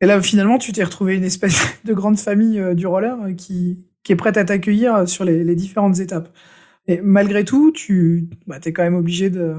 Et 0.00 0.06
là, 0.06 0.20
finalement, 0.20 0.58
tu 0.58 0.72
t'es 0.72 0.84
retrouvé 0.84 1.16
une 1.16 1.24
espèce 1.24 1.64
de 1.84 1.94
grande 1.94 2.18
famille 2.18 2.62
du 2.74 2.86
roller 2.86 3.16
qui, 3.36 3.86
qui 4.04 4.12
est 4.12 4.16
prête 4.16 4.36
à 4.36 4.44
t'accueillir 4.44 5.08
sur 5.08 5.24
les, 5.24 5.54
différentes 5.56 5.98
étapes. 5.98 6.28
Et 6.86 7.00
malgré 7.00 7.44
tout, 7.44 7.72
tu 7.72 8.28
bah, 8.46 8.58
es 8.62 8.72
quand 8.72 8.82
même 8.82 8.94
obligé 8.94 9.30
de. 9.30 9.56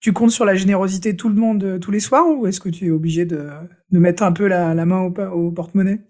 Tu 0.00 0.12
comptes 0.12 0.30
sur 0.30 0.44
la 0.44 0.54
générosité 0.54 1.12
de 1.12 1.16
tout 1.16 1.28
le 1.28 1.34
monde 1.34 1.64
euh, 1.64 1.78
tous 1.78 1.90
les 1.90 2.00
soirs 2.00 2.26
ou 2.28 2.46
est-ce 2.46 2.60
que 2.60 2.68
tu 2.68 2.86
es 2.86 2.90
obligé 2.90 3.24
de, 3.24 3.48
de 3.90 3.98
mettre 3.98 4.22
un 4.22 4.32
peu 4.32 4.46
la, 4.46 4.74
la 4.74 4.84
main 4.84 5.00
au, 5.00 5.12
au 5.32 5.50
porte-monnaie? 5.50 6.00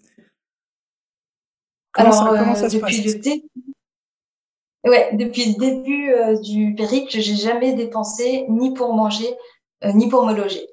Comment, 1.92 2.12
ça, 2.12 2.34
comment 2.38 2.54
ça, 2.54 2.68
se 2.68 2.76
passe? 2.76 2.92
le 2.92 4.90
Ouais, 4.90 5.10
depuis 5.14 5.52
le 5.52 5.58
début 5.58 6.10
euh, 6.10 6.38
du 6.40 6.74
périple, 6.74 7.10
j'ai 7.10 7.34
jamais 7.34 7.72
dépensé 7.72 8.46
ni 8.48 8.72
pour 8.74 8.94
manger 8.94 9.28
euh, 9.84 9.92
ni 9.92 10.08
pour 10.08 10.26
me 10.26 10.34
loger. 10.34 10.66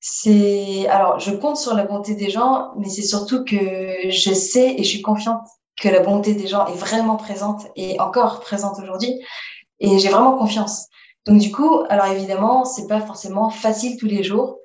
C'est 0.00 0.86
alors 0.88 1.18
je 1.20 1.30
compte 1.30 1.56
sur 1.56 1.74
la 1.74 1.84
bonté 1.84 2.14
des 2.14 2.30
gens, 2.30 2.72
mais 2.78 2.88
c'est 2.88 3.02
surtout 3.02 3.44
que 3.44 3.56
je 3.56 4.32
sais 4.34 4.74
et 4.74 4.82
je 4.82 4.88
suis 4.88 5.02
confiante 5.02 5.46
que 5.80 5.88
la 5.88 6.00
bonté 6.00 6.34
des 6.34 6.46
gens 6.46 6.66
est 6.66 6.76
vraiment 6.76 7.16
présente 7.16 7.66
et 7.76 8.00
encore 8.00 8.40
présente 8.40 8.78
aujourd'hui. 8.82 9.14
Et 9.78 9.98
j'ai 9.98 10.08
vraiment 10.08 10.36
confiance. 10.36 10.88
Donc 11.26 11.38
du 11.38 11.52
coup, 11.52 11.82
alors 11.88 12.06
évidemment, 12.06 12.64
c'est 12.64 12.86
pas 12.86 13.00
forcément 13.00 13.50
facile 13.50 13.98
tous 13.98 14.06
les 14.06 14.22
jours. 14.22 14.58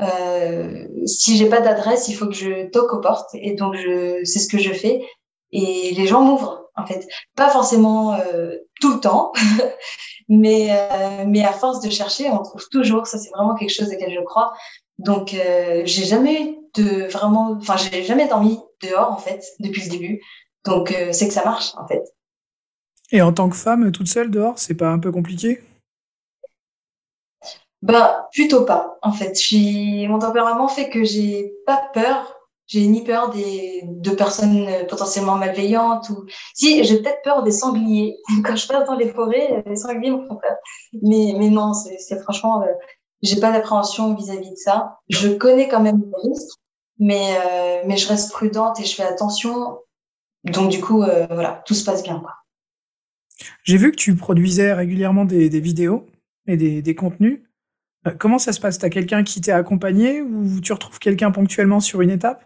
Euh, 0.00 0.86
si 1.06 1.36
j'ai 1.36 1.48
pas 1.48 1.60
d'adresse, 1.60 2.08
il 2.08 2.14
faut 2.14 2.26
que 2.26 2.34
je 2.34 2.68
toque 2.70 2.92
aux 2.92 3.00
portes 3.00 3.30
et 3.34 3.54
donc 3.54 3.74
je 3.76 4.20
c'est 4.24 4.38
ce 4.38 4.48
que 4.48 4.58
je 4.58 4.72
fais 4.72 5.02
et 5.52 5.92
les 5.96 6.06
gens 6.06 6.22
m'ouvrent 6.22 6.68
en 6.76 6.86
fait. 6.86 7.06
Pas 7.36 7.50
forcément 7.50 8.14
euh, 8.14 8.56
tout 8.80 8.94
le 8.94 9.00
temps, 9.00 9.32
mais 10.28 10.68
euh, 10.70 11.24
mais 11.26 11.44
à 11.44 11.52
force 11.52 11.80
de 11.80 11.90
chercher, 11.90 12.30
on 12.30 12.42
trouve 12.42 12.66
toujours. 12.70 13.06
Ça 13.06 13.18
c'est 13.18 13.30
vraiment 13.30 13.54
quelque 13.54 13.74
chose 13.74 13.88
auquel 13.92 14.12
je 14.14 14.24
crois. 14.24 14.52
Donc 14.98 15.34
euh, 15.34 15.82
j'ai 15.84 16.04
jamais 16.04 16.58
de 16.76 17.08
vraiment, 17.08 17.56
enfin 17.58 17.76
j'ai 17.76 18.04
jamais 18.04 18.28
dormi 18.28 18.60
dehors 18.82 19.10
en 19.10 19.18
fait 19.18 19.44
depuis 19.58 19.82
le 19.82 19.90
début. 19.90 20.20
Donc, 20.64 20.94
c'est 21.12 21.28
que 21.28 21.32
ça 21.32 21.44
marche, 21.44 21.72
en 21.76 21.86
fait. 21.86 22.02
Et 23.12 23.22
en 23.22 23.32
tant 23.32 23.48
que 23.48 23.56
femme, 23.56 23.90
toute 23.92 24.08
seule 24.08 24.30
dehors, 24.30 24.58
c'est 24.58 24.74
pas 24.74 24.90
un 24.90 24.98
peu 24.98 25.10
compliqué? 25.10 25.62
Bah, 27.82 28.28
plutôt 28.32 28.64
pas, 28.64 28.98
en 29.02 29.12
fait. 29.12 29.34
Mon 30.08 30.18
tempérament 30.18 30.68
fait 30.68 30.90
que 30.90 31.04
j'ai 31.04 31.52
pas 31.66 31.82
peur. 31.94 32.36
J'ai 32.66 32.86
ni 32.86 33.02
peur 33.02 33.30
des... 33.30 33.82
de 33.84 34.10
personnes 34.10 34.68
potentiellement 34.88 35.34
malveillantes 35.34 36.08
ou 36.10 36.26
si 36.54 36.84
j'ai 36.84 37.02
peut-être 37.02 37.22
peur 37.24 37.42
des 37.42 37.50
sangliers 37.50 38.16
quand 38.44 38.54
je 38.54 38.68
passe 38.68 38.86
dans 38.86 38.94
les 38.94 39.08
forêts 39.08 39.64
les 39.66 39.74
sangliers 39.74 40.12
me 40.12 40.24
font 40.28 40.36
peur 40.36 40.54
mais 41.02 41.34
mais 41.36 41.50
non 41.50 41.72
c'est 41.72 42.22
franchement 42.22 42.62
euh, 42.62 42.66
j'ai 43.22 43.40
pas 43.40 43.50
d'appréhension 43.50 44.14
vis-à-vis 44.14 44.52
de 44.52 44.56
ça 44.56 45.00
je 45.08 45.30
connais 45.30 45.66
quand 45.66 45.80
même 45.80 46.00
les 46.00 46.30
risques 46.30 46.60
mais 47.00 47.34
euh, 47.44 47.82
mais 47.86 47.96
je 47.96 48.06
reste 48.06 48.30
prudente 48.30 48.78
et 48.78 48.84
je 48.84 48.94
fais 48.94 49.02
attention 49.02 49.78
donc 50.44 50.70
du 50.70 50.80
coup, 50.80 51.02
euh, 51.02 51.26
voilà, 51.26 51.62
tout 51.66 51.74
se 51.74 51.84
passe 51.84 52.02
bien. 52.02 52.22
J'ai 53.64 53.76
vu 53.76 53.90
que 53.90 53.96
tu 53.96 54.14
produisais 54.14 54.72
régulièrement 54.72 55.24
des, 55.24 55.48
vidéos 55.60 56.06
et 56.46 56.56
des, 56.56 56.94
contenus. 56.94 57.40
Euh, 58.06 58.12
comment 58.18 58.38
ça 58.38 58.52
se 58.52 58.60
passe? 58.60 58.78
Tu 58.78 58.86
as 58.86 58.90
quelqu'un 58.90 59.24
qui 59.24 59.40
t'est 59.40 59.52
accompagné 59.52 60.22
ou 60.22 60.60
tu 60.60 60.72
retrouves 60.72 60.98
quelqu'un 60.98 61.30
ponctuellement 61.30 61.80
sur 61.80 62.00
une 62.00 62.10
étape? 62.10 62.44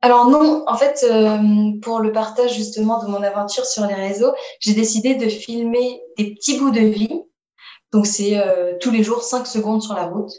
Alors 0.00 0.30
non, 0.30 0.62
en 0.68 0.76
fait, 0.76 1.04
euh, 1.10 1.72
pour 1.82 1.98
le 1.98 2.12
partage 2.12 2.54
justement 2.54 3.02
de 3.02 3.10
mon 3.10 3.22
aventure 3.22 3.64
sur 3.64 3.84
les 3.86 3.94
réseaux, 3.94 4.32
j'ai 4.60 4.74
décidé 4.74 5.16
de 5.16 5.28
filmer 5.28 6.00
des 6.16 6.34
petits 6.34 6.58
bouts 6.58 6.70
de 6.70 6.80
vie. 6.80 7.22
Donc 7.92 8.06
c'est 8.06 8.38
tous 8.80 8.90
les 8.90 9.02
jours 9.02 9.22
5 9.22 9.46
secondes 9.46 9.82
sur 9.82 9.94
la 9.94 10.04
route. 10.04 10.30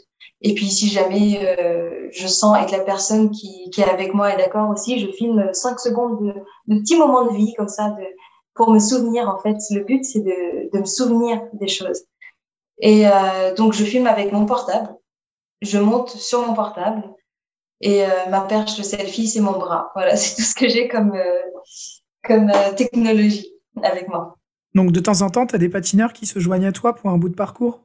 Et 0.42 0.54
puis, 0.54 0.68
si 0.68 0.88
jamais 0.88 1.38
euh, 1.42 2.08
je 2.12 2.26
sens 2.26 2.56
et 2.60 2.66
que 2.66 2.72
la 2.72 2.82
personne 2.82 3.30
qui, 3.30 3.70
est 3.76 3.82
avec 3.82 4.14
moi 4.14 4.32
est 4.32 4.38
d'accord 4.38 4.70
aussi, 4.70 4.98
je 4.98 5.10
filme 5.10 5.50
cinq 5.52 5.78
secondes 5.78 6.34
de, 6.66 6.80
petits 6.80 6.96
moments 6.96 7.26
de 7.26 7.36
vie 7.36 7.52
comme 7.54 7.68
ça, 7.68 7.94
pour 8.54 8.72
me 8.72 8.78
souvenir. 8.78 9.28
En 9.28 9.38
fait, 9.38 9.58
le 9.70 9.84
but, 9.84 10.04
c'est 10.04 10.20
de, 10.20 10.72
de 10.72 10.78
me 10.78 10.86
souvenir 10.86 11.42
des 11.52 11.68
choses. 11.68 12.04
Et 12.80 13.06
euh, 13.06 13.54
donc, 13.54 13.72
je 13.72 13.84
filme 13.84 14.06
avec 14.06 14.32
mon 14.32 14.46
portable. 14.46 14.88
Je 15.62 15.78
monte 15.78 16.10
sur 16.10 16.46
mon 16.46 16.54
portable. 16.54 17.02
Et 17.80 18.04
euh, 18.04 18.08
ma 18.30 18.42
perche 18.42 18.76
de 18.76 18.82
selfie, 18.82 19.28
c'est 19.28 19.40
mon 19.40 19.52
bras. 19.52 19.90
Voilà, 19.94 20.16
c'est 20.16 20.36
tout 20.36 20.42
ce 20.42 20.54
que 20.54 20.68
j'ai 20.68 20.88
comme, 20.88 21.14
euh, 21.14 21.40
comme 22.24 22.50
technologie 22.76 23.52
avec 23.82 24.08
moi. 24.08 24.36
Donc, 24.74 24.92
de 24.92 25.00
temps 25.00 25.22
en 25.22 25.30
temps, 25.30 25.46
tu 25.46 25.54
as 25.54 25.58
des 25.58 25.68
patineurs 25.68 26.12
qui 26.12 26.26
se 26.26 26.38
joignent 26.38 26.66
à 26.66 26.72
toi 26.72 26.94
pour 26.94 27.10
un 27.10 27.18
bout 27.18 27.28
de 27.28 27.34
parcours? 27.34 27.80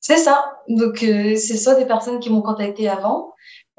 C'est 0.00 0.18
ça. 0.18 0.56
Donc, 0.68 0.98
c'est 0.98 1.36
soit 1.36 1.76
des 1.76 1.86
personnes 1.86 2.20
qui 2.20 2.30
m'ont 2.30 2.42
contacté 2.42 2.88
avant, 2.88 3.34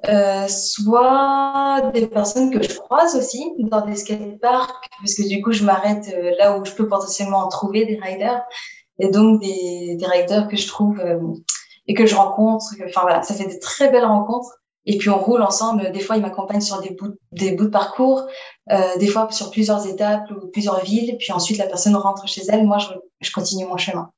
euh, 0.08 0.48
soit 0.48 1.92
des 1.94 2.06
personnes 2.06 2.52
que 2.52 2.62
je 2.62 2.78
croise 2.78 3.16
aussi 3.16 3.54
dans 3.58 3.82
des 3.86 3.96
skateparks, 3.96 4.90
parce 5.00 5.16
que 5.16 5.28
du 5.28 5.42
coup, 5.42 5.52
je 5.52 5.64
m'arrête 5.64 6.14
euh, 6.14 6.32
là 6.38 6.58
où 6.58 6.66
je 6.66 6.74
peux 6.74 6.88
potentiellement 6.88 7.40
en 7.40 7.48
trouver 7.48 7.86
des 7.86 7.98
riders, 8.00 8.44
et 9.00 9.10
donc 9.10 9.42
des, 9.42 9.98
riders 10.02 10.48
que 10.48 10.56
je 10.56 10.68
trouve 10.68 11.02
et 11.88 11.94
que 11.94 12.06
je 12.06 12.16
rencontre. 12.16 12.66
Enfin 12.88 13.02
voilà, 13.02 13.24
ça 13.24 13.34
fait 13.34 13.48
des 13.48 13.60
très 13.60 13.90
belles 13.90 14.06
rencontres. 14.06 14.60
Et 14.88 14.98
puis 14.98 15.10
on 15.10 15.18
roule 15.18 15.42
ensemble. 15.42 15.92
Des 15.92 16.00
fois, 16.00 16.16
ils 16.16 16.22
m'accompagnent 16.22 16.62
sur 16.62 16.80
des 16.82 16.92
bouts, 16.92 17.16
des 17.32 17.54
bouts 17.54 17.66
de 17.66 17.70
parcours, 17.70 18.28
des 19.00 19.08
fois 19.08 19.28
sur 19.32 19.52
plusieurs 19.52 19.88
étapes 19.88 20.30
ou 20.32 20.48
plusieurs 20.48 20.84
villes. 20.84 21.18
Puis 21.20 21.32
ensuite, 21.32 21.58
la 21.58 21.68
personne 21.68 21.96
rentre 21.96 22.28
chez 22.28 22.44
elle. 22.50 22.66
Moi, 22.66 22.78
je, 22.78 22.90
je 23.22 23.32
continue 23.32 23.66
mon 23.66 23.78
chemin. 23.78 24.12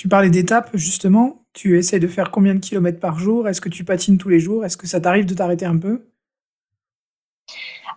Tu 0.00 0.08
parlais 0.08 0.30
d'étapes, 0.30 0.70
justement. 0.74 1.44
Tu 1.52 1.78
essayes 1.78 2.00
de 2.00 2.08
faire 2.08 2.30
combien 2.30 2.54
de 2.54 2.60
kilomètres 2.60 3.00
par 3.00 3.18
jour? 3.18 3.48
Est-ce 3.48 3.60
que 3.60 3.68
tu 3.68 3.84
patines 3.84 4.18
tous 4.18 4.28
les 4.28 4.40
jours? 4.40 4.64
Est-ce 4.64 4.78
que 4.78 4.86
ça 4.86 4.98
t'arrive 4.98 5.26
de 5.26 5.34
t'arrêter 5.34 5.66
un 5.66 5.76
peu? 5.76 6.06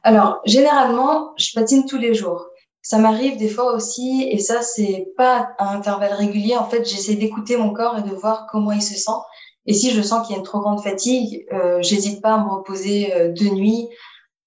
Alors, 0.03 0.41
généralement, 0.45 1.33
je 1.37 1.53
patine 1.53 1.85
tous 1.85 1.97
les 1.97 2.13
jours. 2.13 2.45
Ça 2.83 2.99
m'arrive 2.99 3.37
des 3.37 3.49
fois 3.49 3.73
aussi, 3.73 4.27
et 4.29 4.37
ça, 4.37 4.61
c'est 4.61 5.07
pas 5.17 5.49
à 5.57 5.73
intervalles 5.73 6.13
réguliers. 6.13 6.57
En 6.57 6.69
fait, 6.69 6.87
j'essaie 6.87 7.15
d'écouter 7.15 7.57
mon 7.57 7.71
corps 7.71 7.97
et 7.97 8.01
de 8.03 8.13
voir 8.13 8.45
comment 8.51 8.73
il 8.73 8.81
se 8.83 8.95
sent. 8.95 9.19
Et 9.65 9.73
si 9.73 9.91
je 9.91 10.01
sens 10.01 10.27
qu'il 10.27 10.33
y 10.33 10.35
a 10.35 10.39
une 10.39 10.45
trop 10.45 10.59
grande 10.59 10.83
fatigue, 10.83 11.45
euh, 11.53 11.81
j'hésite 11.81 12.21
pas 12.21 12.33
à 12.33 12.43
me 12.43 12.49
reposer 12.49 13.13
euh, 13.15 13.29
de 13.29 13.45
nuit. 13.45 13.87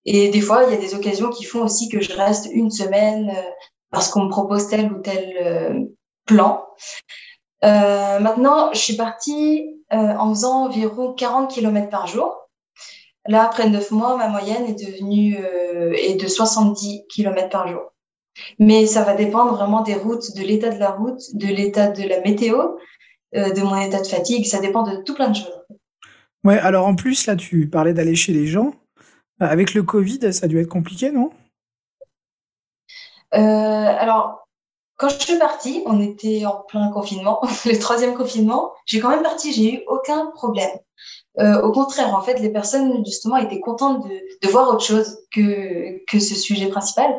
Et 0.07 0.29
des 0.29 0.41
fois, 0.41 0.65
il 0.65 0.71
y 0.71 0.77
a 0.77 0.81
des 0.81 0.95
occasions 0.95 1.31
qui 1.31 1.45
font 1.45 1.63
aussi 1.63 1.89
que 1.89 2.01
je 2.01 2.13
reste 2.13 2.49
une 2.53 2.71
semaine 2.71 3.29
euh, 3.31 3.51
parce 3.91 4.09
qu'on 4.09 4.25
me 4.25 4.31
propose 4.31 4.69
tel 4.69 4.93
ou 4.93 5.01
tel 5.01 5.37
euh, 5.43 5.85
plan. 6.25 6.65
Euh, 7.65 8.21
maintenant, 8.21 8.73
je 8.73 8.79
suis 8.79 8.97
partie 8.97 9.73
en 9.91 10.35
faisant 10.35 10.65
environ 10.65 11.13
40 11.13 11.51
km 11.51 11.89
par 11.91 12.07
jour. 12.07 12.37
Là, 13.27 13.45
après 13.45 13.69
neuf 13.69 13.91
mois, 13.93 14.17
ma 14.17 14.29
moyenne 14.29 14.67
est 14.67 14.85
devenue 14.85 15.37
est 15.95 16.21
de 16.21 16.27
70 16.27 17.07
km 17.09 17.49
par 17.49 17.69
jour. 17.69 17.93
Mais 18.59 18.87
ça 18.87 19.03
va 19.03 19.15
dépendre 19.15 19.55
vraiment 19.55 19.83
des 19.83 19.95
routes, 19.95 20.35
de 20.37 20.43
l'état 20.43 20.71
de 20.71 20.79
la 20.79 20.91
route, 20.91 21.23
de 21.35 21.47
l'état 21.47 21.89
de 21.89 22.03
la 22.03 22.21
météo, 22.21 22.77
de 23.35 23.63
mon 23.63 23.77
état 23.81 24.01
de 24.01 24.07
fatigue. 24.07 24.47
Ça 24.47 24.61
dépend 24.61 24.83
de 24.83 25.03
tout 25.03 25.15
plein 25.15 25.31
de 25.31 25.37
choses. 25.37 25.63
Ouais, 26.45 26.59
alors 26.59 26.87
en 26.87 26.95
plus, 26.95 27.27
là, 27.27 27.35
tu 27.35 27.69
parlais 27.69 27.93
d'aller 27.93 28.15
chez 28.15 28.33
les 28.33 28.47
gens. 28.47 28.73
Avec 29.41 29.75
le 29.75 29.83
Covid, 29.83 30.33
ça 30.33 30.47
a 30.47 30.49
dû 30.49 30.59
être 30.61 30.69
compliqué, 30.69 31.11
non? 31.11 31.31
Euh, 33.35 33.39
alors, 33.39 34.49
quand 34.97 35.09
je 35.09 35.19
suis 35.19 35.39
partie, 35.39 35.83
on 35.87 36.01
était 36.01 36.47
en 36.47 36.63
plein 36.69 36.91
confinement, 36.91 37.41
le 37.67 37.79
troisième 37.79 38.15
confinement. 38.15 38.73
J'ai 38.87 39.01
quand 39.01 39.11
même 39.11 39.23
parti, 39.23 39.53
j'ai 39.53 39.75
eu 39.75 39.83
aucun 39.89 40.27
problème. 40.35 40.71
Euh, 41.39 41.61
au 41.63 41.73
contraire, 41.73 42.15
en 42.15 42.23
fait, 42.23 42.39
les 42.41 42.51
personnes 42.51 43.05
justement 43.05 43.37
étaient 43.37 43.61
contentes 43.61 44.09
de, 44.09 44.21
de, 44.43 44.49
voir 44.49 44.71
autre 44.71 44.85
chose 44.85 45.19
que 45.35 46.03
que 46.07 46.19
ce 46.19 46.35
sujet 46.35 46.69
principal. 46.69 47.15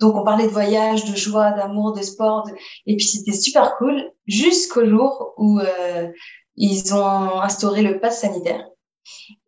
Donc, 0.00 0.16
on 0.16 0.24
parlait 0.24 0.46
de 0.46 0.52
voyage, 0.52 1.04
de 1.04 1.14
joie, 1.14 1.52
d'amour, 1.52 1.92
de 1.92 2.02
sport, 2.02 2.48
et 2.86 2.96
puis 2.96 3.06
c'était 3.06 3.32
super 3.32 3.76
cool 3.76 4.10
jusqu'au 4.26 4.86
jour 4.86 5.34
où 5.36 5.60
euh, 5.60 6.08
ils 6.56 6.94
ont 6.94 7.40
instauré 7.42 7.82
le 7.82 8.00
pass 8.00 8.22
sanitaire. 8.22 8.66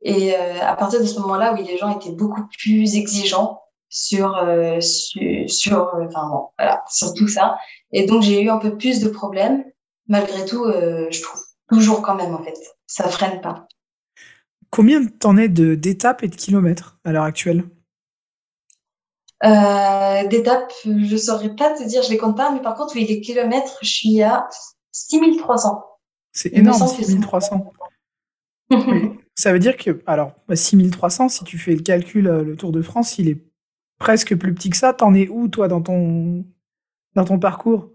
Et 0.02 0.34
euh, 0.34 0.60
à 0.60 0.76
partir 0.76 1.00
de 1.00 1.06
ce 1.06 1.18
moment-là, 1.20 1.54
oui, 1.54 1.64
les 1.66 1.78
gens 1.78 1.98
étaient 1.98 2.12
beaucoup 2.12 2.42
plus 2.58 2.96
exigeants 2.96 3.60
sur 3.88 4.36
euh, 4.36 4.78
sur, 4.80 5.90
tout 7.16 7.28
ça. 7.28 7.56
Et 7.92 8.06
donc 8.06 8.22
j'ai 8.22 8.42
eu 8.42 8.50
un 8.50 8.58
peu 8.58 8.76
plus 8.76 9.00
de 9.00 9.08
problèmes. 9.08 9.64
Malgré 10.08 10.44
tout, 10.44 10.66
je 10.66 11.22
trouve 11.22 11.40
toujours 11.68 12.02
quand 12.02 12.16
même 12.16 12.34
en 12.34 12.42
fait, 12.42 12.58
ça 12.86 13.08
freine 13.08 13.40
pas. 13.40 13.66
Combien 14.70 15.04
t'en 15.04 15.36
es 15.36 15.48
d'étapes 15.48 16.24
et 16.24 16.28
de 16.28 16.34
kilomètres 16.34 16.98
à 17.04 17.12
l'heure 17.12 17.24
actuelle? 17.24 17.64
Euh, 19.44 20.28
D'étapes, 20.28 20.72
je 20.84 21.16
saurais 21.16 21.54
pas 21.54 21.70
te 21.76 21.82
dire, 21.84 22.02
je 22.02 22.10
les 22.10 22.18
compte 22.18 22.36
pas, 22.36 22.50
mais 22.52 22.62
par 22.62 22.74
contre, 22.74 22.94
oui, 22.94 23.06
les 23.06 23.20
kilomètres, 23.20 23.78
je 23.82 23.88
suis 23.88 24.22
à 24.22 24.48
6300. 24.92 25.84
C'est 26.32 26.52
énorme, 26.54 26.86
6300. 26.86 27.72
oui. 28.70 29.18
Ça 29.34 29.52
veut 29.52 29.58
dire 29.58 29.76
que, 29.76 30.02
alors, 30.06 30.32
6300, 30.52 31.24
bah, 31.24 31.28
si 31.30 31.44
tu 31.44 31.58
fais 31.58 31.74
le 31.74 31.82
calcul, 31.82 32.28
euh, 32.28 32.44
le 32.44 32.56
Tour 32.56 32.72
de 32.72 32.82
France, 32.82 33.18
il 33.18 33.28
est 33.28 33.42
presque 33.98 34.36
plus 34.36 34.54
petit 34.54 34.70
que 34.70 34.76
ça. 34.76 34.92
T'en 34.92 35.14
es 35.14 35.28
où, 35.28 35.48
toi, 35.48 35.68
dans 35.68 35.82
ton, 35.82 36.44
dans 37.14 37.24
ton 37.24 37.38
parcours? 37.38 37.88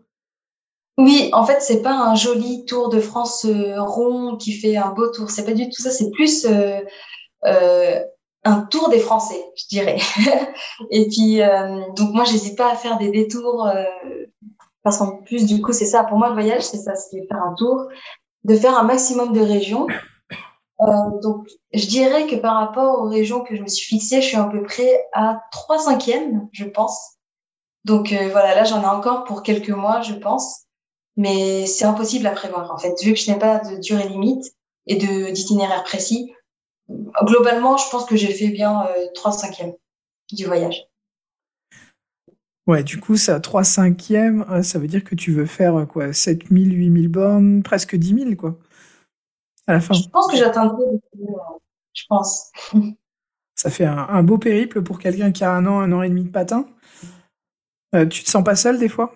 Oui, 0.98 1.30
en 1.34 1.46
fait, 1.46 1.62
c'est 1.62 1.84
pas 1.84 1.94
un 1.94 2.16
joli 2.16 2.66
Tour 2.66 2.90
de 2.90 3.00
France 3.00 3.46
euh, 3.46 3.80
rond 3.82 4.36
qui 4.36 4.54
fait 4.54 4.78
un 4.78 4.92
beau 4.92 5.08
tour. 5.10 5.30
C'est 5.30 5.46
pas 5.46 5.54
du 5.54 5.70
tout 5.70 5.82
ça. 5.82 5.92
C'est 5.92 6.10
plus 6.12 6.46
euh, 6.46 8.00
un 8.48 8.62
tour 8.62 8.90
des 8.90 9.00
Français, 9.00 9.44
je 9.56 9.66
dirais. 9.68 10.00
Et 10.92 11.08
puis, 11.08 11.42
euh, 11.42 11.82
donc, 11.96 12.14
moi, 12.14 12.24
j'hésite 12.24 12.58
pas 12.58 12.72
à 12.72 12.76
faire 12.76 12.98
des 12.98 13.12
détours. 13.12 13.70
parce 14.84 14.98
qu'en 14.98 15.18
plus, 15.18 15.46
du 15.46 15.62
coup, 15.62 15.74
c'est 15.74 15.86
ça. 15.86 16.04
Pour 16.04 16.18
moi, 16.18 16.30
le 16.30 16.34
voyage, 16.34 16.64
c'est 16.64 16.78
ça. 16.78 16.96
C'est 16.96 17.28
faire 17.28 17.44
un 17.44 17.54
tour, 17.56 17.88
de 18.44 18.56
faire 18.56 18.78
un 18.78 18.84
maximum 18.84 19.34
de 19.34 19.42
régions 19.42 19.88
euh, 20.82 21.20
donc, 21.22 21.48
je 21.74 21.88
dirais 21.88 22.28
que 22.28 22.36
par 22.36 22.56
rapport 22.56 23.00
aux 23.02 23.10
régions 23.10 23.44
que 23.44 23.56
je 23.56 23.62
me 23.62 23.68
suis 23.68 23.88
fixées, 23.88 24.22
je 24.22 24.28
suis 24.28 24.38
à 24.38 24.44
peu 24.46 24.62
près 24.64 25.08
à 25.14 25.42
3 25.52 25.80
cinquièmes, 25.80 26.48
je 26.52 26.66
pense. 26.66 27.16
Donc 27.86 28.12
euh, 28.12 28.30
voilà, 28.32 28.54
là 28.54 28.64
j'en 28.64 28.82
ai 28.82 28.86
encore 28.86 29.24
pour 29.24 29.44
quelques 29.44 29.70
mois, 29.70 30.02
je 30.02 30.14
pense. 30.14 30.66
Mais 31.16 31.66
c'est 31.66 31.86
impossible 31.86 32.28
à 32.28 32.32
prévoir, 32.32 32.72
en 32.72 32.78
fait, 32.78 32.94
vu 33.02 33.14
que 33.14 33.20
je 33.20 33.32
n'ai 33.32 33.40
pas 33.40 33.60
de 33.60 33.78
durée 33.78 34.08
limite 34.08 34.46
et 34.86 34.98
de 34.98 35.32
d'itinéraire 35.32 35.84
précis. 35.84 36.32
Globalement, 36.90 37.78
je 37.78 37.90
pense 37.90 38.06
que 38.06 38.16
j'ai 38.16 38.34
fait 38.34 38.50
bien 38.50 38.86
euh, 38.86 39.08
3 39.14 39.32
cinquièmes 39.32 39.74
du 40.32 40.46
voyage. 40.46 40.88
Ouais, 42.66 42.84
du 42.84 43.00
coup, 43.00 43.18
ça, 43.18 43.40
3 43.40 43.64
cinquièmes, 43.64 44.46
euh, 44.50 44.62
ça 44.62 44.80
veut 44.80 44.88
dire 44.88 45.04
que 45.04 45.16
tu 45.16 45.32
veux 45.32 45.46
faire 45.46 45.88
quoi 45.88 46.14
7000, 46.14 46.74
8000 46.74 47.08
bornes, 47.08 47.64
presque 47.64 47.96
10 47.96 48.24
000, 48.24 48.36
quoi 48.36 48.58
la 49.74 49.80
fin. 49.80 49.94
Je 49.94 50.08
pense 50.10 50.28
que 50.28 50.38
j'atteindrai, 50.38 50.84
je 51.94 52.04
pense. 52.08 52.52
Ça 53.56 53.72
fait 53.72 53.86
un, 53.86 54.22
beau 54.22 54.38
périple 54.38 54.84
pour 54.84 55.00
quelqu'un 55.00 55.32
qui 55.32 55.44
a 55.44 55.52
un 55.52 55.66
an, 55.66 55.80
un 55.80 55.92
an 55.92 56.04
et 56.04 56.10
demi 56.10 56.24
de 56.24 56.30
patin. 56.30 56.68
Euh, 57.96 58.06
tu 58.06 58.24
te 58.24 58.30
sens 58.30 58.44
pas 58.44 58.56
seule 58.56 58.78
des 58.78 58.88
fois? 58.88 59.16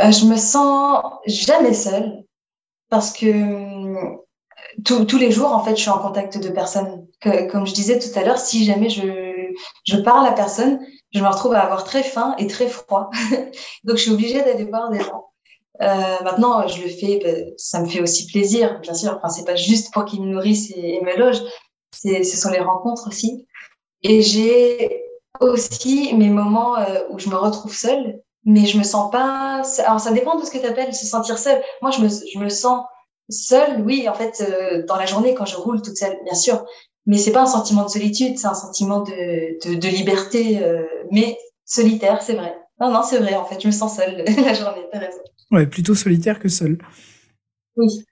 Euh, 0.00 0.10
Je 0.10 0.26
me 0.26 0.36
sens 0.36 1.00
jamais 1.26 1.74
seule 1.74 2.24
parce 2.88 3.12
que 3.12 3.71
tous 4.84 5.18
les 5.18 5.30
jours, 5.30 5.52
en 5.52 5.62
fait, 5.62 5.76
je 5.76 5.82
suis 5.82 5.90
en 5.90 5.98
contact 5.98 6.38
de 6.38 6.48
personnes. 6.48 7.06
Comme 7.50 7.66
je 7.66 7.74
disais 7.74 7.98
tout 7.98 8.18
à 8.18 8.24
l'heure, 8.24 8.38
si 8.38 8.64
jamais 8.64 8.88
je, 8.88 9.52
je 9.84 9.96
parle 9.98 10.26
à 10.26 10.32
personne, 10.32 10.80
je 11.12 11.20
me 11.20 11.28
retrouve 11.28 11.54
à 11.54 11.60
avoir 11.60 11.84
très 11.84 12.02
faim 12.02 12.34
et 12.38 12.46
très 12.46 12.68
froid. 12.68 13.10
Donc, 13.84 13.96
je 13.96 14.02
suis 14.02 14.10
obligée 14.10 14.42
d'aller 14.42 14.64
voir 14.64 14.90
des 14.90 15.00
gens. 15.00 15.26
Euh, 15.80 16.22
maintenant, 16.22 16.66
je 16.68 16.82
le 16.82 16.88
fais, 16.88 17.20
ben, 17.22 17.52
ça 17.56 17.80
me 17.80 17.88
fait 17.88 18.00
aussi 18.00 18.26
plaisir, 18.26 18.80
bien 18.80 18.94
sûr. 18.94 19.14
Enfin, 19.16 19.28
c'est 19.28 19.44
pas 19.44 19.56
juste 19.56 19.92
pour 19.92 20.04
qu'ils 20.04 20.22
me 20.22 20.28
nourrissent 20.28 20.70
et, 20.70 21.00
me 21.02 21.16
logent. 21.16 21.42
Ce 21.92 22.36
sont 22.36 22.50
les 22.50 22.60
rencontres 22.60 23.08
aussi. 23.08 23.46
Et 24.02 24.22
j'ai 24.22 25.02
aussi 25.40 26.14
mes 26.14 26.30
moments 26.30 26.76
euh, 26.76 27.00
où 27.10 27.18
je 27.18 27.28
me 27.28 27.36
retrouve 27.36 27.74
seule, 27.74 28.20
mais 28.44 28.66
je 28.66 28.78
me 28.78 28.84
sens 28.84 29.10
pas. 29.10 29.62
Alors, 29.86 30.00
ça 30.00 30.12
dépend 30.12 30.38
de 30.38 30.44
ce 30.44 30.50
que 30.50 30.58
tu 30.58 30.66
appelles 30.66 30.94
se 30.94 31.06
sentir 31.06 31.38
seule. 31.38 31.62
Moi, 31.80 31.90
je 31.90 32.00
me, 32.00 32.08
je 32.08 32.38
me 32.38 32.48
sens 32.48 32.84
seule, 33.28 33.80
oui, 33.82 34.08
en 34.08 34.14
fait, 34.14 34.40
euh, 34.40 34.84
dans 34.86 34.96
la 34.96 35.06
journée 35.06 35.34
quand 35.34 35.46
je 35.46 35.56
roule 35.56 35.82
toute 35.82 35.96
seule, 35.96 36.16
bien 36.24 36.34
sûr. 36.34 36.64
Mais 37.06 37.18
c'est 37.18 37.32
pas 37.32 37.42
un 37.42 37.46
sentiment 37.46 37.84
de 37.84 37.90
solitude, 37.90 38.38
c'est 38.38 38.46
un 38.46 38.54
sentiment 38.54 39.00
de, 39.00 39.58
de, 39.66 39.74
de 39.74 39.88
liberté, 39.88 40.62
euh, 40.62 40.84
mais 41.10 41.36
solitaire, 41.64 42.22
c'est 42.22 42.34
vrai. 42.34 42.54
Non, 42.80 42.92
non, 42.92 43.02
c'est 43.02 43.18
vrai, 43.18 43.34
en 43.34 43.44
fait, 43.44 43.60
je 43.60 43.66
me 43.66 43.72
sens 43.72 43.96
seule 43.96 44.24
la 44.44 44.54
journée, 44.54 44.82
t'as 44.92 44.98
raison. 44.98 45.20
Ouais, 45.50 45.66
plutôt 45.66 45.94
solitaire 45.94 46.38
que 46.38 46.48
seul. 46.48 46.78
Oui. 47.76 48.04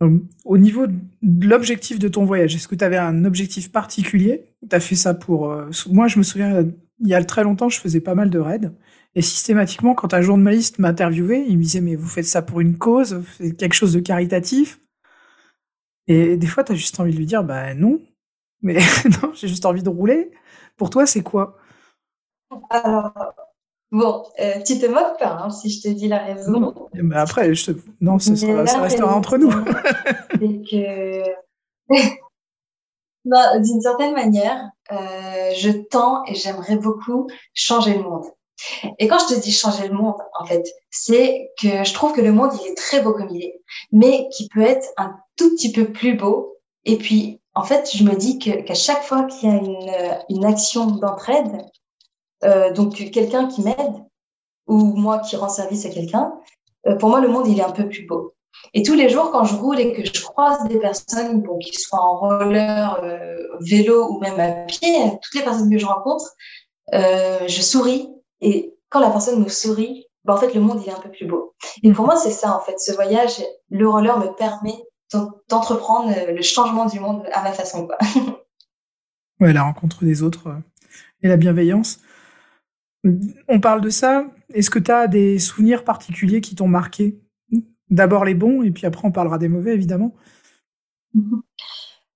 Hum, 0.00 0.28
au 0.44 0.56
niveau 0.56 0.86
de 0.86 1.46
l'objectif 1.46 1.98
de 1.98 2.08
ton 2.08 2.24
voyage, 2.24 2.54
est-ce 2.54 2.68
que 2.68 2.74
tu 2.74 2.84
avais 2.84 2.96
un 2.96 3.24
objectif 3.24 3.70
particulier? 3.70 4.44
Tu 4.68 4.74
as 4.74 4.80
fait 4.80 4.94
ça 4.94 5.12
pour... 5.12 5.50
Euh, 5.50 5.68
moi, 5.90 6.08
je 6.08 6.18
me 6.18 6.22
souviens, 6.22 6.64
il 7.00 7.08
y 7.08 7.14
a 7.14 7.24
très 7.24 7.42
longtemps, 7.42 7.68
je 7.68 7.80
faisais 7.80 8.00
pas 8.00 8.14
mal 8.14 8.30
de 8.30 8.38
raids. 8.38 8.70
Et 9.14 9.22
systématiquement, 9.22 9.94
quand 9.94 10.14
un 10.14 10.20
journaliste 10.20 10.78
m'interviewait, 10.78 11.44
il 11.48 11.58
me 11.58 11.62
disait, 11.62 11.80
mais 11.80 11.96
vous 11.96 12.08
faites 12.08 12.26
ça 12.26 12.42
pour 12.42 12.60
une 12.60 12.78
cause, 12.78 13.22
c'est 13.38 13.56
quelque 13.56 13.74
chose 13.74 13.92
de 13.92 14.00
caritatif. 14.00 14.80
Et 16.06 16.36
des 16.36 16.46
fois, 16.46 16.64
tu 16.64 16.72
as 16.72 16.76
juste 16.76 16.98
envie 17.00 17.12
de 17.12 17.18
lui 17.18 17.26
dire, 17.26 17.42
bah 17.42 17.74
non. 17.74 18.00
Mais 18.62 18.74
non, 19.22 19.32
j'ai 19.34 19.48
juste 19.48 19.66
envie 19.66 19.82
de 19.82 19.88
rouler. 19.88 20.30
Pour 20.76 20.90
toi, 20.90 21.06
c'est 21.06 21.22
quoi? 21.22 21.56
Alors, 22.68 23.12
Bon, 23.92 24.24
euh, 24.38 24.62
tu 24.64 24.78
te 24.78 24.86
moques 24.86 25.18
pas 25.18 25.40
hein, 25.42 25.50
si 25.50 25.68
je 25.68 25.82
te 25.82 25.88
dis 25.88 26.06
la 26.06 26.18
raison. 26.18 26.88
Mais 26.94 27.16
après, 27.16 27.52
je 27.54 27.72
te... 27.72 27.80
non, 28.00 28.20
ça, 28.20 28.32
restera 28.82 29.16
entre 29.16 29.36
nous. 29.36 29.50
c'est 30.30 30.62
que, 30.70 31.24
d'une 33.58 33.80
certaine 33.80 34.14
manière, 34.14 34.70
euh, 34.92 35.52
je 35.56 35.70
tends 35.70 36.24
et 36.26 36.34
j'aimerais 36.34 36.76
beaucoup 36.76 37.28
changer 37.54 37.94
le 37.94 38.02
monde. 38.02 38.24
Et 38.98 39.08
quand 39.08 39.18
je 39.18 39.34
te 39.34 39.40
dis 39.40 39.52
changer 39.52 39.88
le 39.88 39.94
monde, 39.94 40.16
en 40.38 40.44
fait, 40.44 40.66
c'est 40.90 41.50
que 41.60 41.82
je 41.82 41.94
trouve 41.94 42.12
que 42.12 42.20
le 42.20 42.32
monde, 42.32 42.50
il 42.60 42.70
est 42.70 42.76
très 42.76 43.00
beau 43.00 43.12
comme 43.12 43.30
il 43.30 43.42
est, 43.44 43.62
mais 43.90 44.28
qui 44.32 44.48
peut 44.48 44.60
être 44.60 44.86
un 44.98 45.16
tout 45.36 45.50
petit 45.56 45.72
peu 45.72 45.92
plus 45.92 46.14
beau. 46.14 46.58
Et 46.84 46.96
puis, 46.98 47.40
en 47.54 47.62
fait, 47.62 47.90
je 47.94 48.04
me 48.04 48.14
dis 48.14 48.38
qu'à 48.38 48.74
chaque 48.74 49.02
fois 49.02 49.24
qu'il 49.24 49.48
y 49.48 49.52
a 49.52 49.56
une, 49.56 49.92
une 50.28 50.44
action 50.44 50.86
d'entraide, 50.86 51.64
euh, 52.44 52.72
donc 52.72 52.94
quelqu'un 53.10 53.48
qui 53.48 53.62
m'aide 53.62 54.04
ou 54.66 54.76
moi 54.76 55.18
qui 55.18 55.36
rends 55.36 55.48
service 55.48 55.84
à 55.84 55.90
quelqu'un, 55.90 56.32
euh, 56.86 56.96
pour 56.96 57.10
moi 57.10 57.20
le 57.20 57.28
monde 57.28 57.46
il 57.48 57.58
est 57.58 57.64
un 57.64 57.72
peu 57.72 57.88
plus 57.88 58.06
beau. 58.06 58.34
Et 58.74 58.82
tous 58.82 58.94
les 58.94 59.08
jours 59.08 59.30
quand 59.30 59.44
je 59.44 59.54
roule 59.54 59.80
et 59.80 59.92
que 59.92 60.04
je 60.04 60.22
croise 60.22 60.62
des 60.68 60.78
personnes, 60.78 61.42
qu'ils 61.60 61.78
soient 61.78 62.00
en 62.00 62.18
roller, 62.18 63.00
euh, 63.02 63.36
vélo 63.60 64.08
ou 64.10 64.20
même 64.20 64.38
à 64.38 64.64
pied, 64.66 64.94
toutes 65.22 65.34
les 65.34 65.42
personnes 65.42 65.70
que 65.70 65.78
je 65.78 65.86
rencontre, 65.86 66.30
je 66.92 67.62
souris 67.62 68.08
et 68.40 68.74
quand 68.88 69.00
la 69.00 69.10
personne 69.10 69.42
me 69.42 69.48
sourit, 69.48 70.06
bah, 70.24 70.34
en 70.34 70.36
fait, 70.36 70.54
le 70.54 70.60
monde, 70.60 70.80
il 70.82 70.88
est 70.88 70.94
un 70.94 71.00
peu 71.00 71.10
plus 71.10 71.26
beau. 71.26 71.54
Et 71.82 71.92
pour 71.92 72.04
moi, 72.04 72.16
c'est 72.16 72.30
ça, 72.30 72.54
en 72.56 72.60
fait. 72.60 72.78
Ce 72.78 72.92
voyage, 72.92 73.42
le 73.70 73.88
roller 73.88 74.18
me 74.18 74.34
permet 74.36 74.74
d'entreprendre 75.48 76.12
le 76.28 76.42
changement 76.42 76.86
du 76.86 77.00
monde 77.00 77.24
à 77.32 77.42
ma 77.42 77.52
façon, 77.52 77.86
quoi. 77.86 77.98
ouais, 79.40 79.52
la 79.52 79.62
rencontre 79.62 80.04
des 80.04 80.22
autres 80.22 80.48
euh, 80.48 80.58
et 81.22 81.28
la 81.28 81.36
bienveillance. 81.36 82.00
On 83.48 83.60
parle 83.60 83.80
de 83.80 83.90
ça. 83.90 84.24
Est-ce 84.52 84.70
que 84.70 84.78
tu 84.78 84.90
as 84.90 85.06
des 85.06 85.38
souvenirs 85.38 85.84
particuliers 85.84 86.40
qui 86.40 86.54
t'ont 86.54 86.68
marqué? 86.68 87.18
D'abord 87.90 88.24
les 88.24 88.34
bons, 88.34 88.62
et 88.62 88.70
puis 88.70 88.86
après 88.86 89.06
on 89.06 89.12
parlera 89.12 89.38
des 89.38 89.48
mauvais, 89.48 89.74
évidemment. 89.74 90.14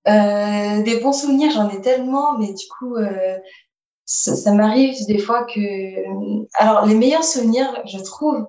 Euh, 0.07 0.83
des 0.83 0.99
bons 0.99 1.13
souvenirs, 1.13 1.51
j'en 1.51 1.69
ai 1.69 1.81
tellement, 1.81 2.37
mais 2.37 2.53
du 2.53 2.65
coup, 2.77 2.95
euh, 2.95 3.37
ça, 4.05 4.53
m'arrive 4.53 4.95
des 5.07 5.17
fois 5.17 5.45
que... 5.45 5.59
Alors, 6.53 6.85
les 6.85 6.95
meilleurs 6.95 7.23
souvenirs, 7.23 7.81
je 7.85 7.97
trouve, 7.99 8.45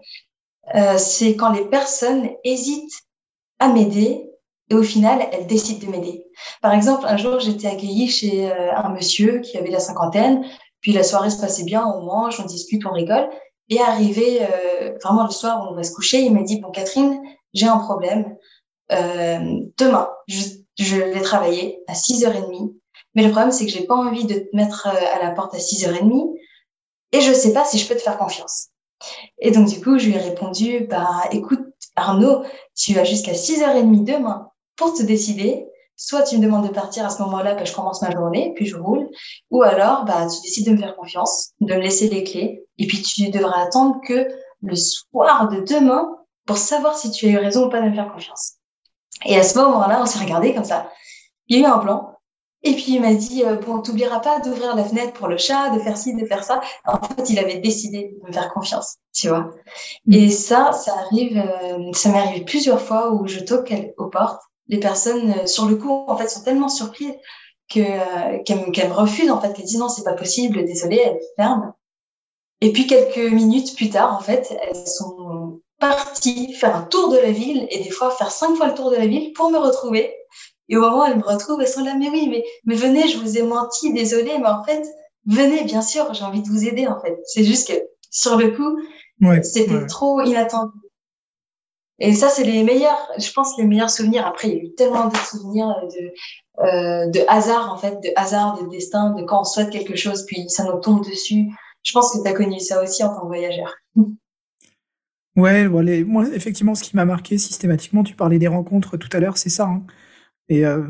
euh, 0.75 0.99
c'est 0.99 1.35
quand 1.37 1.53
les 1.53 1.65
personnes 1.65 2.29
hésitent 2.45 3.03
à 3.59 3.69
m'aider 3.69 4.31
et 4.69 4.75
au 4.75 4.83
final, 4.83 5.27
elles 5.33 5.47
décident 5.47 5.87
de 5.87 5.91
m'aider. 5.91 6.27
Par 6.61 6.75
exemple, 6.75 7.07
un 7.07 7.17
jour, 7.17 7.41
j'étais 7.41 7.69
accueillie 7.69 8.09
chez 8.09 8.53
un 8.53 8.91
monsieur 8.91 9.39
qui 9.39 9.57
avait 9.57 9.71
la 9.71 9.79
cinquantaine, 9.79 10.45
puis 10.81 10.93
la 10.93 11.05
soirée 11.05 11.31
se 11.31 11.41
passait 11.41 11.65
bien, 11.65 11.87
on 11.87 12.03
mange, 12.03 12.41
on 12.41 12.45
discute, 12.45 12.85
on 12.85 12.93
rigole. 12.93 13.31
Et 13.69 13.81
arrivé 13.81 14.41
vraiment 15.03 15.25
le 15.25 15.31
soir 15.31 15.63
où 15.63 15.73
on 15.73 15.75
va 15.75 15.83
se 15.83 15.93
coucher, 15.93 16.21
il 16.21 16.33
m'a 16.33 16.43
dit, 16.43 16.61
bon 16.61 16.71
Catherine, 16.71 17.21
j'ai 17.53 17.67
un 17.67 17.79
problème. 17.79 18.37
demain, 18.89 20.09
je 20.29 20.57
je 20.79 20.97
vais 20.97 21.21
travailler 21.21 21.83
à 21.87 21.95
6h30. 21.95 22.75
Mais 23.15 23.23
le 23.23 23.31
problème, 23.31 23.53
c'est 23.53 23.65
que 23.65 23.73
j'ai 23.73 23.87
pas 23.87 23.95
envie 23.95 24.25
de 24.25 24.35
te 24.35 24.57
mettre 24.57 24.89
euh, 24.89 25.17
à 25.17 25.25
la 25.25 25.31
porte 25.31 25.55
à 25.55 25.59
6h30 25.59 26.35
et 27.13 27.21
je 27.21 27.33
sais 27.33 27.53
pas 27.53 27.65
si 27.65 27.79
je 27.79 27.89
peux 27.89 27.95
te 27.95 28.03
faire 28.03 28.19
confiance. 28.19 28.69
Et 29.39 29.51
donc, 29.51 29.69
du 29.69 29.81
coup, 29.81 29.99
je 29.99 30.07
lui 30.07 30.15
ai 30.15 30.19
répondu, 30.19 30.87
bah, 30.89 31.23
écoute, 31.31 31.61
Arnaud, 31.95 32.43
tu 32.75 32.99
as 32.99 33.05
jusqu'à 33.05 33.33
6h30 33.33 34.05
demain 34.05 34.51
pour 34.77 34.95
te 34.95 35.03
décider. 35.03 35.67
Soit 35.97 36.23
tu 36.23 36.39
me 36.39 36.43
demandes 36.43 36.69
de 36.69 36.73
partir 36.73 37.07
à 37.07 37.11
ce 37.11 37.23
moment-là, 37.23 37.55
que 37.55 37.65
je 37.65 37.75
commence 37.75 38.03
ma 38.03 38.11
journée, 38.11 38.53
puis 38.55 38.67
je 38.67 38.77
roule. 38.77 39.09
Ou 39.51 39.63
alors, 39.63 40.05
bah, 40.05 40.27
tu 40.27 40.43
décides 40.43 40.67
de 40.67 40.73
me 40.73 40.79
faire 40.79 40.95
confiance, 40.97 41.53
de 41.61 41.75
me 41.75 41.81
laisser 41.81 42.09
les 42.09 42.23
clés. 42.23 42.65
Et 42.79 42.87
puis, 42.87 43.03
tu 43.03 43.29
devras 43.31 43.63
attendre 43.63 44.01
que 44.07 44.29
le 44.63 44.77
soir 44.77 45.49
de 45.49 45.61
demain 45.61 46.17
pour 46.47 46.59
savoir 46.59 46.97
si 46.97 47.11
tu 47.11 47.27
as 47.27 47.31
eu 47.31 47.37
raison 47.39 47.67
ou 47.67 47.71
pas 47.71 47.81
de 47.81 47.89
me 47.89 47.95
faire 47.95 48.13
confiance. 48.13 48.55
Et 49.25 49.37
à 49.37 49.43
ce 49.43 49.59
moment-là, 49.59 50.01
on 50.03 50.07
s'est 50.07 50.23
regardé 50.23 50.55
comme 50.55 50.65
ça. 50.65 50.91
Il 51.49 51.59
y 51.59 51.65
a 51.65 51.69
eu 51.69 51.71
un 51.71 51.79
plan. 51.79 52.13
Et 52.63 52.73
puis 52.73 52.95
il 52.95 53.01
m'a 53.01 53.15
dit 53.15 53.45
euh, 53.45 53.57
bon, 53.57 53.81
t'oublieras 53.81 54.21
pas 54.21 54.41
d'ouvrir 54.41 54.75
la 54.75 54.85
fenêtre 54.85 55.13
pour 55.13 55.29
le 55.29 55.37
chat, 55.37 55.71
de 55.71 55.79
faire 55.79 55.97
ci, 55.97 56.15
de 56.15 56.27
faire 56.27 56.43
ça. 56.43 56.61
En 56.85 56.97
fait, 56.97 57.31
il 57.31 57.39
avait 57.39 57.59
décidé 57.59 58.17
de 58.21 58.27
me 58.27 58.33
faire 58.33 58.53
confiance, 58.53 58.97
tu 59.15 59.29
vois. 59.29 59.51
Mm. 60.07 60.13
Et 60.13 60.31
ça, 60.31 60.73
ça 60.73 60.95
arrive, 60.95 61.39
euh, 61.39 61.93
ça 61.93 62.09
m'est 62.09 62.19
arrivé 62.19 62.45
plusieurs 62.45 62.81
fois 62.81 63.13
où 63.13 63.27
je 63.29 63.41
toque 63.41 63.73
aux 63.99 64.09
portes. 64.09 64.43
Les 64.69 64.79
personnes 64.81 65.31
euh, 65.31 65.47
sur 65.47 65.67
le 65.67 65.77
coup, 65.77 65.91
en 65.91 66.17
fait, 66.17 66.29
sont 66.29 66.43
tellement 66.43 66.69
surprises 66.69 67.15
que 67.69 68.43
qu'elles 68.45 68.89
me 68.89 68.95
refusent 68.95 69.31
en 69.31 69.41
fait, 69.41 69.53
qu'elles 69.53 69.65
disent 69.65 69.79
non, 69.79 69.89
c'est 69.89 70.05
pas 70.05 70.13
possible, 70.13 70.65
désolé, 70.65 71.01
elles 71.05 71.19
ferment. 71.37 71.77
Et 72.61 72.73
puis 72.73 72.87
quelques 72.87 73.33
minutes 73.33 73.75
plus 73.75 73.91
tard, 73.91 74.17
en 74.17 74.21
fait, 74.21 74.57
elles 74.63 74.87
sont 74.87 75.61
partie 75.79 76.55
faire 76.55 76.77
un 76.77 76.83
tour 76.83 77.11
de 77.11 77.19
la 77.19 77.31
ville 77.31 77.67
et 77.71 77.83
des 77.83 77.91
fois 77.91 78.11
faire 78.11 78.31
cinq 78.31 78.55
fois 78.57 78.69
le 78.69 78.75
tour 78.75 78.91
de 78.91 78.97
la 78.97 79.07
ville 79.07 79.33
pour 79.33 79.51
me 79.51 79.59
retrouver. 79.59 80.13
Et 80.69 80.77
au 80.77 80.81
moment 80.81 81.03
où 81.03 81.05
elles 81.05 81.19
me 81.19 81.23
retrouvent, 81.23 81.61
elles 81.61 81.69
sont 81.69 81.85
là, 81.85 81.95
mais 81.99 82.09
oui, 82.09 82.29
mais, 82.29 82.45
mais 82.65 82.75
venez, 82.75 83.07
je 83.09 83.19
vous 83.19 83.39
ai 83.39 83.43
menti, 83.43 83.93
désolé, 83.93 84.33
mais 84.39 84.49
en 84.49 84.65
fait, 84.65 84.83
venez, 85.27 85.65
bien 85.65 85.83
sûr, 85.83 86.13
j'ai 86.13 86.25
envie 86.25 86.43
de 86.43 86.49
vous 86.49 86.67
aider, 86.67 86.87
en 86.89 86.99
fait. 87.01 87.17
C'est 87.25 87.45
juste 87.45 87.69
que 87.69 87.75
sur 88.11 88.37
le 88.37 88.51
coup, 88.51 88.79
c'était 89.43 89.87
trop 89.87 90.21
inattendu. 90.23 90.73
Et 91.99 92.13
ça, 92.15 92.29
c'est 92.29 92.45
les 92.45 92.63
meilleurs, 92.63 93.11
je 93.19 93.33
pense, 93.33 93.57
les 93.59 93.65
meilleurs 93.65 93.91
souvenirs. 93.91 94.27
Après, 94.27 94.49
il 94.49 94.55
y 94.55 94.61
a 94.61 94.63
eu 94.65 94.75
tellement 94.75 95.09
de 95.09 95.17
souvenirs 95.17 95.75
de, 95.91 96.65
euh, 96.65 97.07
de 97.11 97.21
hasard, 97.29 97.73
en 97.73 97.79
fait, 97.79 98.01
de 98.03 98.11
hasard, 98.17 98.63
de 98.63 98.69
destin, 98.69 99.11
de 99.11 99.23
quand 99.23 99.41
on 99.41 99.45
souhaite 99.45 99.71
quelque 99.71 99.97
chose, 99.97 100.27
puis 100.27 100.49
ça 100.49 100.65
nous 100.65 100.79
tombe 100.81 101.05
dessus. 101.05 101.47
Je 101.83 101.93
pense 101.93 102.13
que 102.13 102.23
tu 102.23 102.29
as 102.29 102.35
connu 102.35 102.61
ça 102.61 102.83
aussi 102.83 103.03
en 103.03 103.15
tant 103.15 103.23
que 103.23 103.27
voyageur. 103.27 103.75
Ouais, 105.37 105.69
moi, 105.69 106.25
effectivement, 106.33 106.75
ce 106.75 106.83
qui 106.83 106.97
m'a 106.97 107.05
marqué 107.05 107.37
systématiquement, 107.37 108.03
tu 108.03 108.15
parlais 108.15 108.39
des 108.39 108.49
rencontres 108.49 108.97
tout 108.97 109.11
à 109.13 109.21
l'heure, 109.21 109.37
c'est 109.37 109.51
ça. 109.51 109.67
Hein. 109.67 109.83
Et 110.49 110.65
euh, 110.65 110.83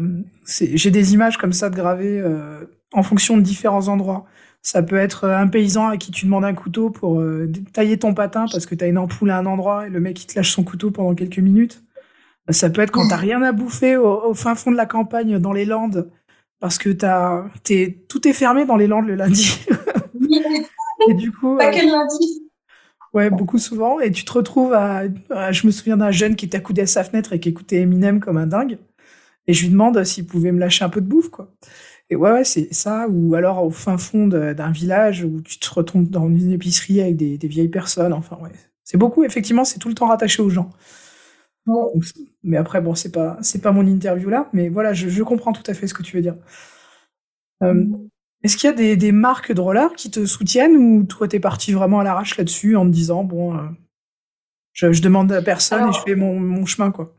j'ai 0.46 0.92
des 0.92 1.14
images 1.14 1.36
comme 1.36 1.52
ça 1.52 1.68
de 1.68 1.74
gravées 1.74 2.20
euh, 2.20 2.64
en 2.92 3.02
fonction 3.02 3.36
de 3.36 3.42
différents 3.42 3.88
endroits. 3.88 4.24
Ça 4.62 4.82
peut 4.82 4.96
être 4.96 5.24
euh, 5.24 5.36
un 5.36 5.46
paysan 5.46 5.88
à 5.88 5.96
qui 5.96 6.10
tu 6.10 6.26
demandes 6.26 6.44
un 6.44 6.54
couteau 6.54 6.90
pour 6.90 7.22
tailler 7.72 7.98
ton 7.98 8.14
patin 8.14 8.46
parce 8.50 8.66
que 8.66 8.74
tu 8.74 8.84
as 8.84 8.88
une 8.88 8.98
ampoule 8.98 9.30
à 9.30 9.38
un 9.38 9.46
endroit 9.46 9.86
et 9.86 9.90
le 9.90 10.00
mec 10.00 10.22
il 10.22 10.26
te 10.26 10.36
lâche 10.36 10.52
son 10.52 10.64
couteau 10.64 10.90
pendant 10.90 11.14
quelques 11.14 11.38
minutes. 11.38 11.82
Ça 12.48 12.70
peut 12.70 12.80
être 12.80 12.92
quand 12.92 13.08
t'as 13.08 13.16
rien 13.16 13.42
à 13.42 13.52
bouffer 13.52 13.96
au, 13.96 14.32
fin 14.34 14.54
fond 14.54 14.70
de 14.70 14.76
la 14.76 14.86
campagne 14.86 15.38
dans 15.38 15.52
les 15.52 15.64
Landes 15.64 16.10
parce 16.60 16.78
que 16.78 16.90
t'as, 16.90 17.44
t'es, 17.64 18.04
tout 18.08 18.26
est 18.28 18.32
fermé 18.32 18.64
dans 18.64 18.76
les 18.76 18.86
Landes 18.86 19.06
le 19.06 19.16
lundi. 19.16 19.66
et 21.08 21.14
du 21.14 21.32
coup, 21.32 21.56
pas 21.56 21.70
que 21.70 21.84
le 21.84 21.90
lundi. 21.90 22.46
Ouais, 23.12 23.30
beaucoup 23.30 23.58
souvent. 23.58 23.98
Et 23.98 24.12
tu 24.12 24.24
te 24.24 24.32
retrouves 24.32 24.74
à. 24.74 25.04
je 25.50 25.66
me 25.66 25.72
souviens 25.72 25.96
d'un 25.96 26.10
jeune 26.10 26.36
qui 26.36 26.44
était 26.44 26.58
accoudé 26.58 26.82
à 26.82 26.86
sa 26.86 27.02
fenêtre 27.02 27.32
et 27.32 27.40
qui 27.40 27.48
écoutait 27.48 27.76
Eminem 27.76 28.20
comme 28.20 28.36
un 28.36 28.46
dingue. 28.46 28.78
Et 29.46 29.52
je 29.52 29.62
lui 29.62 29.70
demande 29.70 30.02
s'il 30.04 30.26
pouvait 30.26 30.52
me 30.52 30.58
lâcher 30.58 30.84
un 30.84 30.88
peu 30.88 31.00
de 31.00 31.06
bouffe, 31.06 31.30
quoi. 31.30 31.50
Et 32.10 32.16
ouais, 32.16 32.32
ouais 32.32 32.44
c'est 32.44 32.72
ça. 32.72 33.06
Ou 33.08 33.34
alors 33.34 33.64
au 33.64 33.70
fin 33.70 33.98
fond 33.98 34.26
d'un 34.28 34.70
village 34.70 35.24
où 35.24 35.40
tu 35.40 35.58
te 35.58 35.74
retrouves 35.74 36.08
dans 36.08 36.28
une 36.28 36.52
épicerie 36.52 37.00
avec 37.00 37.16
des, 37.16 37.48
vieilles 37.48 37.68
personnes. 37.68 38.12
Enfin, 38.12 38.38
ouais. 38.42 38.52
C'est 38.84 38.98
beaucoup, 38.98 39.24
effectivement, 39.24 39.64
c'est 39.64 39.78
tout 39.78 39.88
le 39.88 39.94
temps 39.94 40.06
rattaché 40.06 40.42
aux 40.42 40.50
gens. 40.50 40.70
mais 42.44 42.56
après, 42.56 42.80
bon, 42.80 42.94
c'est 42.94 43.12
pas, 43.12 43.36
c'est 43.42 43.60
pas 43.60 43.72
mon 43.72 43.86
interview 43.86 44.28
là. 44.28 44.48
Mais 44.52 44.68
voilà, 44.68 44.92
je, 44.92 45.22
comprends 45.22 45.52
tout 45.52 45.68
à 45.68 45.74
fait 45.74 45.86
ce 45.86 45.94
que 45.94 46.02
tu 46.02 46.16
veux 46.16 46.22
dire. 46.22 46.36
Euh, 47.62 47.74
mm. 47.74 48.08
Est-ce 48.42 48.56
qu'il 48.56 48.70
y 48.70 48.72
a 48.72 48.96
des, 48.96 49.12
marques 49.12 49.52
de 49.52 49.60
rollers 49.60 49.94
qui 49.94 50.08
te 50.08 50.24
soutiennent 50.24 50.76
ou 50.76 51.02
toi 51.02 51.26
t'es 51.26 51.40
parti 51.40 51.72
vraiment 51.72 51.98
à 51.98 52.04
l'arrache 52.04 52.36
là-dessus 52.36 52.76
en 52.76 52.84
te 52.84 52.90
disant 52.90 53.24
bon, 53.24 53.56
euh, 53.56 53.62
je, 54.72 55.02
demande 55.02 55.32
à 55.32 55.42
personne 55.42 55.88
et 55.88 55.92
je 55.92 55.98
fais 55.98 56.14
mon, 56.14 56.64
chemin 56.64 56.92
quoi? 56.92 57.15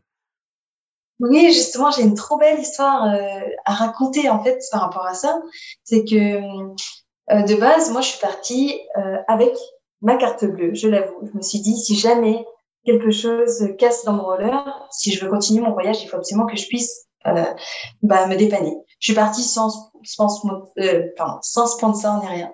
Oui, 1.20 1.52
justement, 1.52 1.90
j'ai 1.90 2.02
une 2.02 2.14
trop 2.14 2.38
belle 2.38 2.60
histoire 2.60 3.12
euh, 3.12 3.40
à 3.64 3.74
raconter 3.74 4.28
en 4.30 4.42
fait 4.42 4.62
par 4.70 4.82
rapport 4.82 5.06
à 5.06 5.14
ça. 5.14 5.40
C'est 5.84 6.04
que 6.04 6.14
euh, 6.14 7.42
de 7.42 7.54
base, 7.56 7.90
moi 7.90 8.00
je 8.00 8.08
suis 8.08 8.20
partie 8.20 8.80
avec 9.26 9.54
ma 10.00 10.16
carte 10.16 10.44
bleue, 10.44 10.74
je 10.74 10.88
l'avoue. 10.88 11.28
Je 11.30 11.36
me 11.36 11.42
suis 11.42 11.60
dit 11.60 11.76
si 11.76 11.96
jamais 11.96 12.46
quelque 12.84 13.10
chose 13.10 13.68
casse 13.78 14.04
dans 14.04 14.14
mon 14.14 14.24
roller, 14.24 14.88
si 14.90 15.12
je 15.12 15.24
veux 15.24 15.30
continuer 15.30 15.60
mon 15.60 15.72
voyage, 15.72 16.02
il 16.02 16.08
faut 16.08 16.16
absolument 16.16 16.46
que 16.46 16.56
je 16.56 16.66
puisse 16.66 17.08
bah, 17.24 18.26
me 18.26 18.36
dépanner. 18.36 18.76
Je 19.00 19.12
suis 19.12 19.14
partie 19.14 19.42
sans, 19.42 19.90
sans, 20.04 20.42
euh, 20.78 21.08
pardon, 21.16 21.38
sans 21.42 21.66
sponsor 21.66 22.20
ni 22.22 22.28
rien. 22.28 22.52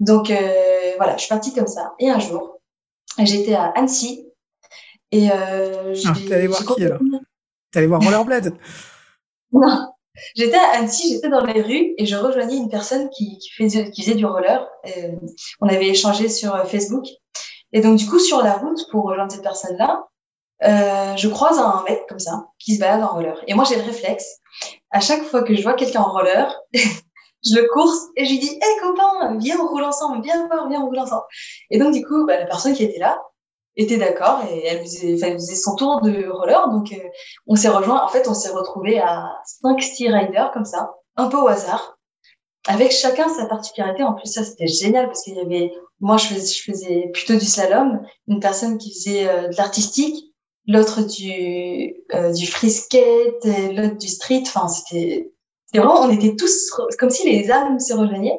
Donc 0.00 0.30
euh, 0.30 0.92
voilà, 0.96 1.16
je 1.16 1.22
suis 1.22 1.28
partie 1.28 1.54
comme 1.54 1.66
ça. 1.66 1.92
Et 1.98 2.10
un 2.10 2.18
jour, 2.18 2.60
j'étais 3.18 3.54
à 3.54 3.66
Annecy 3.76 4.28
et 5.12 5.30
euh, 5.30 5.94
ah, 6.04 6.12
t'es 6.26 6.34
allé 6.34 6.46
voir 6.48 6.64
qui 6.64 6.84
alors? 6.84 7.00
T'es 7.76 7.84
voir 7.84 8.00
Rollerblade 8.00 8.54
Non, 9.52 9.92
j'étais 10.34 10.56
à 10.56 10.78
Annecy, 10.78 11.12
j'étais 11.12 11.28
dans 11.28 11.44
les 11.44 11.60
rues 11.60 11.92
et 11.98 12.06
je 12.06 12.16
rejoignais 12.16 12.56
une 12.56 12.70
personne 12.70 13.10
qui, 13.10 13.36
qui, 13.36 13.50
faisait, 13.50 13.90
qui 13.90 14.02
faisait 14.02 14.14
du 14.14 14.24
roller. 14.24 14.66
Euh, 14.86 15.12
on 15.60 15.68
avait 15.68 15.88
échangé 15.88 16.30
sur 16.30 16.54
euh, 16.54 16.64
Facebook. 16.64 17.04
Et 17.74 17.82
donc 17.82 17.98
du 17.98 18.06
coup, 18.06 18.18
sur 18.18 18.42
la 18.42 18.54
route 18.54 18.80
pour 18.90 19.04
rejoindre 19.04 19.30
cette 19.30 19.42
personne-là, 19.42 20.06
euh, 20.64 21.16
je 21.18 21.28
croise 21.28 21.58
un 21.58 21.84
mec 21.86 22.06
comme 22.08 22.18
ça 22.18 22.46
qui 22.58 22.76
se 22.76 22.80
balade 22.80 23.02
en 23.02 23.08
roller. 23.08 23.44
Et 23.46 23.52
moi, 23.52 23.64
j'ai 23.68 23.76
le 23.76 23.82
réflexe. 23.82 24.38
À 24.90 25.00
chaque 25.00 25.24
fois 25.24 25.42
que 25.42 25.54
je 25.54 25.62
vois 25.62 25.74
quelqu'un 25.74 26.00
en 26.00 26.12
roller, 26.12 26.58
je 26.72 27.60
le 27.60 27.68
course 27.74 28.06
et 28.16 28.24
je 28.24 28.30
lui 28.30 28.38
dis 28.38 28.48
Hé 28.48 28.58
hey, 28.62 28.80
copain, 28.80 29.36
viens, 29.36 29.60
on 29.60 29.68
roule 29.68 29.84
ensemble, 29.84 30.22
viens 30.22 30.46
voir, 30.46 30.66
viens, 30.70 30.80
on 30.80 30.86
roule 30.86 31.00
ensemble. 31.00 31.24
Et 31.70 31.78
donc, 31.78 31.92
du 31.92 32.02
coup, 32.02 32.24
bah, 32.24 32.38
la 32.38 32.46
personne 32.46 32.72
qui 32.72 32.84
était 32.84 33.00
là 33.00 33.20
était 33.76 33.98
d'accord 33.98 34.42
et 34.50 34.66
elle 34.66 34.80
faisait, 34.80 35.18
elle 35.20 35.34
faisait 35.34 35.54
son 35.54 35.76
tour 35.76 36.00
de 36.00 36.28
roller. 36.28 36.68
Donc, 36.70 36.92
euh, 36.92 37.08
on 37.46 37.56
s'est 37.56 37.68
rejoint. 37.68 38.02
En 38.02 38.08
fait, 38.08 38.28
on 38.28 38.34
s'est 38.34 38.50
retrouvé 38.50 38.98
à 38.98 39.30
5 39.62 39.82
six 39.82 40.08
riders 40.08 40.50
comme 40.52 40.64
ça, 40.64 40.94
un 41.16 41.28
peu 41.28 41.36
au 41.36 41.48
hasard, 41.48 41.98
avec 42.66 42.92
chacun 42.92 43.28
sa 43.28 43.46
particularité. 43.46 44.02
En 44.02 44.14
plus, 44.14 44.32
ça, 44.32 44.44
c'était 44.44 44.66
génial 44.66 45.06
parce 45.06 45.22
qu'il 45.22 45.34
y 45.36 45.40
avait, 45.40 45.72
moi, 46.00 46.16
je 46.16 46.26
faisais, 46.26 46.54
je 46.54 46.62
faisais 46.62 47.10
plutôt 47.12 47.34
du 47.34 47.46
slalom, 47.46 48.00
une 48.28 48.40
personne 48.40 48.78
qui 48.78 48.92
faisait 48.92 49.28
euh, 49.28 49.48
de 49.48 49.56
l'artistique 49.56 50.32
l'autre 50.66 51.02
du 51.02 51.94
euh, 52.14 52.32
du 52.32 52.46
free 52.46 52.70
skate, 52.70 53.44
l'autre 53.72 53.96
du 53.96 54.08
street. 54.08 54.42
Enfin, 54.46 54.68
c'était 54.68 55.32
vraiment, 55.74 56.00
on 56.02 56.10
était 56.10 56.34
tous 56.36 56.70
comme 56.98 57.10
si 57.10 57.30
les 57.30 57.50
âmes 57.50 57.80
se 57.80 57.94
rejoignaient. 57.94 58.38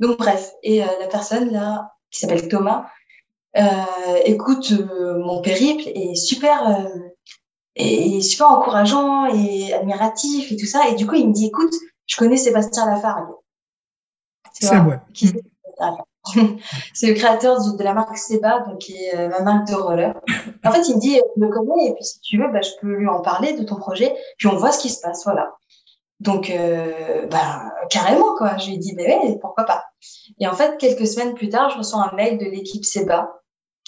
Donc 0.00 0.18
bref, 0.18 0.52
et 0.62 0.82
euh, 0.82 0.86
la 1.00 1.06
personne 1.06 1.50
là 1.50 1.92
qui 2.10 2.20
s'appelle 2.20 2.48
Thomas 2.48 2.86
écoute 4.24 4.72
euh, 4.72 5.18
mon 5.18 5.42
périple 5.42 5.84
et 5.94 6.14
super 6.14 6.88
et 7.74 8.20
super 8.20 8.50
encourageant 8.50 9.26
et 9.26 9.72
admiratif 9.72 10.52
et 10.52 10.56
tout 10.56 10.66
ça. 10.66 10.88
Et 10.88 10.94
du 10.94 11.06
coup, 11.06 11.14
il 11.14 11.28
me 11.28 11.32
dit 11.32 11.46
écoute, 11.46 11.72
je 12.06 12.16
connais 12.16 12.36
Sébastien 12.36 12.86
Lafargue. 12.86 13.34
C'est 14.52 14.76
vrai. 14.76 15.00
C'est 16.94 17.08
le 17.08 17.14
créateur 17.14 17.58
de, 17.60 17.82
la 17.82 17.94
marque 17.94 18.16
Seba, 18.16 18.60
donc 18.60 18.78
qui 18.78 18.94
est 18.94 19.16
euh, 19.16 19.28
ma 19.28 19.40
marque 19.40 19.66
de 19.68 19.74
roller. 19.74 20.14
En 20.64 20.70
fait, 20.70 20.88
il 20.88 20.94
me 20.94 21.00
dit, 21.00 21.20
je 21.36 21.44
me 21.44 21.48
connais, 21.48 21.88
et 21.88 21.94
puis 21.94 22.04
si 22.04 22.20
tu 22.20 22.38
veux, 22.38 22.48
bah, 22.52 22.60
je 22.60 22.70
peux 22.80 22.94
lui 22.94 23.08
en 23.08 23.22
parler 23.22 23.54
de 23.54 23.64
ton 23.64 23.74
projet, 23.74 24.14
puis 24.38 24.46
on 24.46 24.56
voit 24.56 24.70
ce 24.70 24.78
qui 24.78 24.88
se 24.88 25.00
passe, 25.00 25.24
voilà. 25.24 25.52
Donc, 26.20 26.50
euh, 26.50 27.26
bah, 27.26 27.72
carrément, 27.90 28.36
quoi. 28.36 28.56
Je 28.56 28.68
lui 28.68 28.74
ai 28.74 28.78
dit, 28.78 28.94
bah, 28.94 29.02
ouais, 29.02 29.36
pourquoi 29.40 29.64
pas. 29.64 29.84
Et 30.38 30.46
en 30.46 30.52
fait, 30.52 30.78
quelques 30.78 31.08
semaines 31.08 31.34
plus 31.34 31.48
tard, 31.48 31.70
je 31.70 31.78
reçois 31.78 32.08
un 32.08 32.14
mail 32.14 32.38
de 32.38 32.44
l'équipe 32.44 32.84
Seba 32.84 33.41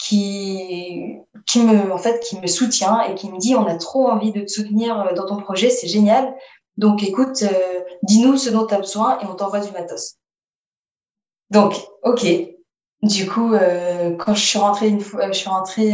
qui, 0.07 1.19
me, 1.55 1.91
en 1.91 1.97
fait, 1.97 2.19
qui 2.19 2.39
me 2.39 2.47
soutient 2.47 3.01
et 3.01 3.15
qui 3.15 3.31
me 3.31 3.39
dit, 3.39 3.55
on 3.55 3.65
a 3.65 3.75
trop 3.75 4.07
envie 4.07 4.31
de 4.31 4.41
te 4.41 4.51
soutenir 4.51 4.99
euh, 4.99 5.13
dans 5.13 5.25
ton 5.25 5.37
projet, 5.37 5.69
c'est 5.69 5.87
génial. 5.87 6.35
Donc, 6.77 7.03
écoute, 7.03 7.41
euh, 7.43 7.81
dis-nous 8.03 8.37
ce 8.37 8.49
dont 8.49 8.67
tu 8.67 8.73
as 8.73 8.79
besoin 8.79 9.19
et 9.19 9.25
on 9.25 9.35
t'envoie 9.35 9.61
du 9.61 9.71
matos. 9.71 10.15
Donc, 11.49 11.73
ok. 12.03 12.25
Du 13.01 13.27
coup, 13.27 13.53
euh, 13.53 14.15
quand 14.17 14.35
je 14.35 14.45
suis 14.45 14.59
rentrée, 14.59 14.89
une 14.89 15.01
fois, 15.01 15.27
je 15.27 15.37
suis 15.37 15.49
rentrée 15.49 15.93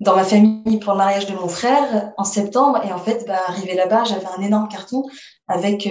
dans 0.00 0.16
ma 0.16 0.24
famille 0.24 0.78
pour 0.78 0.92
le 0.92 0.98
mariage 0.98 1.26
de 1.26 1.34
mon 1.34 1.48
frère 1.48 2.12
en 2.16 2.24
septembre, 2.24 2.80
et 2.84 2.92
en 2.92 2.98
fait, 2.98 3.24
bah, 3.26 3.38
arrivé 3.46 3.74
là-bas, 3.74 4.04
j'avais 4.04 4.26
un 4.38 4.42
énorme 4.42 4.68
carton 4.68 5.04
avec 5.46 5.88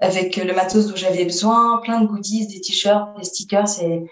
avec 0.00 0.36
le 0.36 0.52
matos 0.52 0.88
dont 0.88 0.96
j'avais 0.96 1.24
besoin, 1.24 1.80
plein 1.82 2.00
de 2.00 2.06
goodies, 2.06 2.48
des 2.48 2.60
t-shirts, 2.60 3.16
des 3.16 3.24
stickers, 3.24 3.80
et 3.80 4.04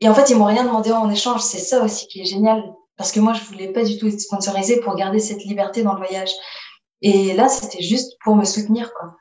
et 0.00 0.08
en 0.08 0.14
fait, 0.14 0.30
ils 0.30 0.36
m'ont 0.36 0.46
rien 0.46 0.64
demandé 0.64 0.92
en 0.92 1.10
échange. 1.10 1.42
C'est 1.42 1.58
ça 1.58 1.82
aussi 1.84 2.06
qui 2.06 2.22
est 2.22 2.26
génial, 2.26 2.62
parce 2.96 3.12
que 3.12 3.20
moi, 3.20 3.32
je 3.34 3.44
voulais 3.44 3.68
pas 3.68 3.84
du 3.84 3.98
tout 3.98 4.06
être 4.08 4.20
sponsorisée 4.20 4.80
pour 4.80 4.96
garder 4.96 5.18
cette 5.18 5.44
liberté 5.44 5.82
dans 5.82 5.92
le 5.92 5.98
voyage. 5.98 6.30
Et 7.02 7.34
là, 7.34 7.48
c'était 7.48 7.82
juste 7.82 8.16
pour 8.24 8.36
me 8.36 8.44
soutenir, 8.44 8.92
quoi. 8.94 9.16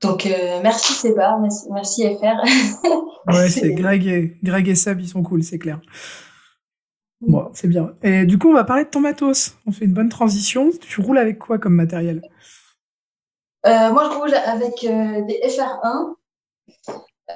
Donc, 0.00 0.26
euh, 0.26 0.60
merci 0.62 0.92
Seba, 0.92 1.38
merci, 1.72 2.02
FR. 2.04 3.34
ouais, 3.34 3.48
c'est 3.50 3.72
Greg 3.72 4.06
et, 4.06 4.36
Greg 4.42 4.68
et 4.68 4.74
Seb, 4.74 5.00
ils 5.00 5.08
sont 5.08 5.22
cool, 5.22 5.42
c'est 5.42 5.58
clair. 5.58 5.80
Bon, 7.20 7.50
c'est 7.52 7.66
bien. 7.66 7.94
Et 8.02 8.24
du 8.26 8.38
coup, 8.38 8.48
on 8.48 8.54
va 8.54 8.62
parler 8.62 8.84
de 8.84 8.90
ton 8.90 9.00
matos. 9.00 9.56
On 9.66 9.72
fait 9.72 9.86
une 9.86 9.92
bonne 9.92 10.08
transition. 10.08 10.70
Tu 10.80 11.00
roules 11.00 11.18
avec 11.18 11.38
quoi 11.38 11.58
comme 11.58 11.74
matériel? 11.74 12.22
Euh, 13.66 13.92
Moi, 13.92 14.08
je 14.08 14.16
roule 14.16 14.34
avec 14.34 14.84
euh, 14.84 15.26
des 15.26 15.40
FR1. 15.44 16.14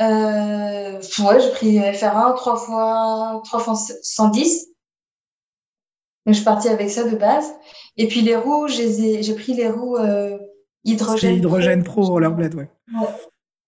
Euh, 0.00 0.98
ouais, 0.98 1.40
j'ai 1.40 1.50
pris 1.50 1.78
FR1 1.78 2.35
3 2.37 2.57
fois, 2.57 3.42
3 3.44 3.61
fois 3.61 3.74
110. 3.74 4.66
Donc, 6.24 6.35
je 6.35 6.38
suis 6.38 6.44
partie 6.44 6.68
avec 6.68 6.90
ça 6.90 7.09
de 7.09 7.16
base. 7.16 7.52
Et 7.96 8.09
puis 8.09 8.22
les 8.22 8.37
roues, 8.37 8.68
j'ai 8.68 9.35
pris 9.35 9.55
les 9.55 9.68
roues 9.68 9.96
euh, 9.96 10.38
hydrogène. 10.85 11.37
hydrogène 11.37 11.83
pro, 11.83 12.02
rollerblade, 12.02 12.55
ouais. 12.55 12.70
ouais. 13.00 13.09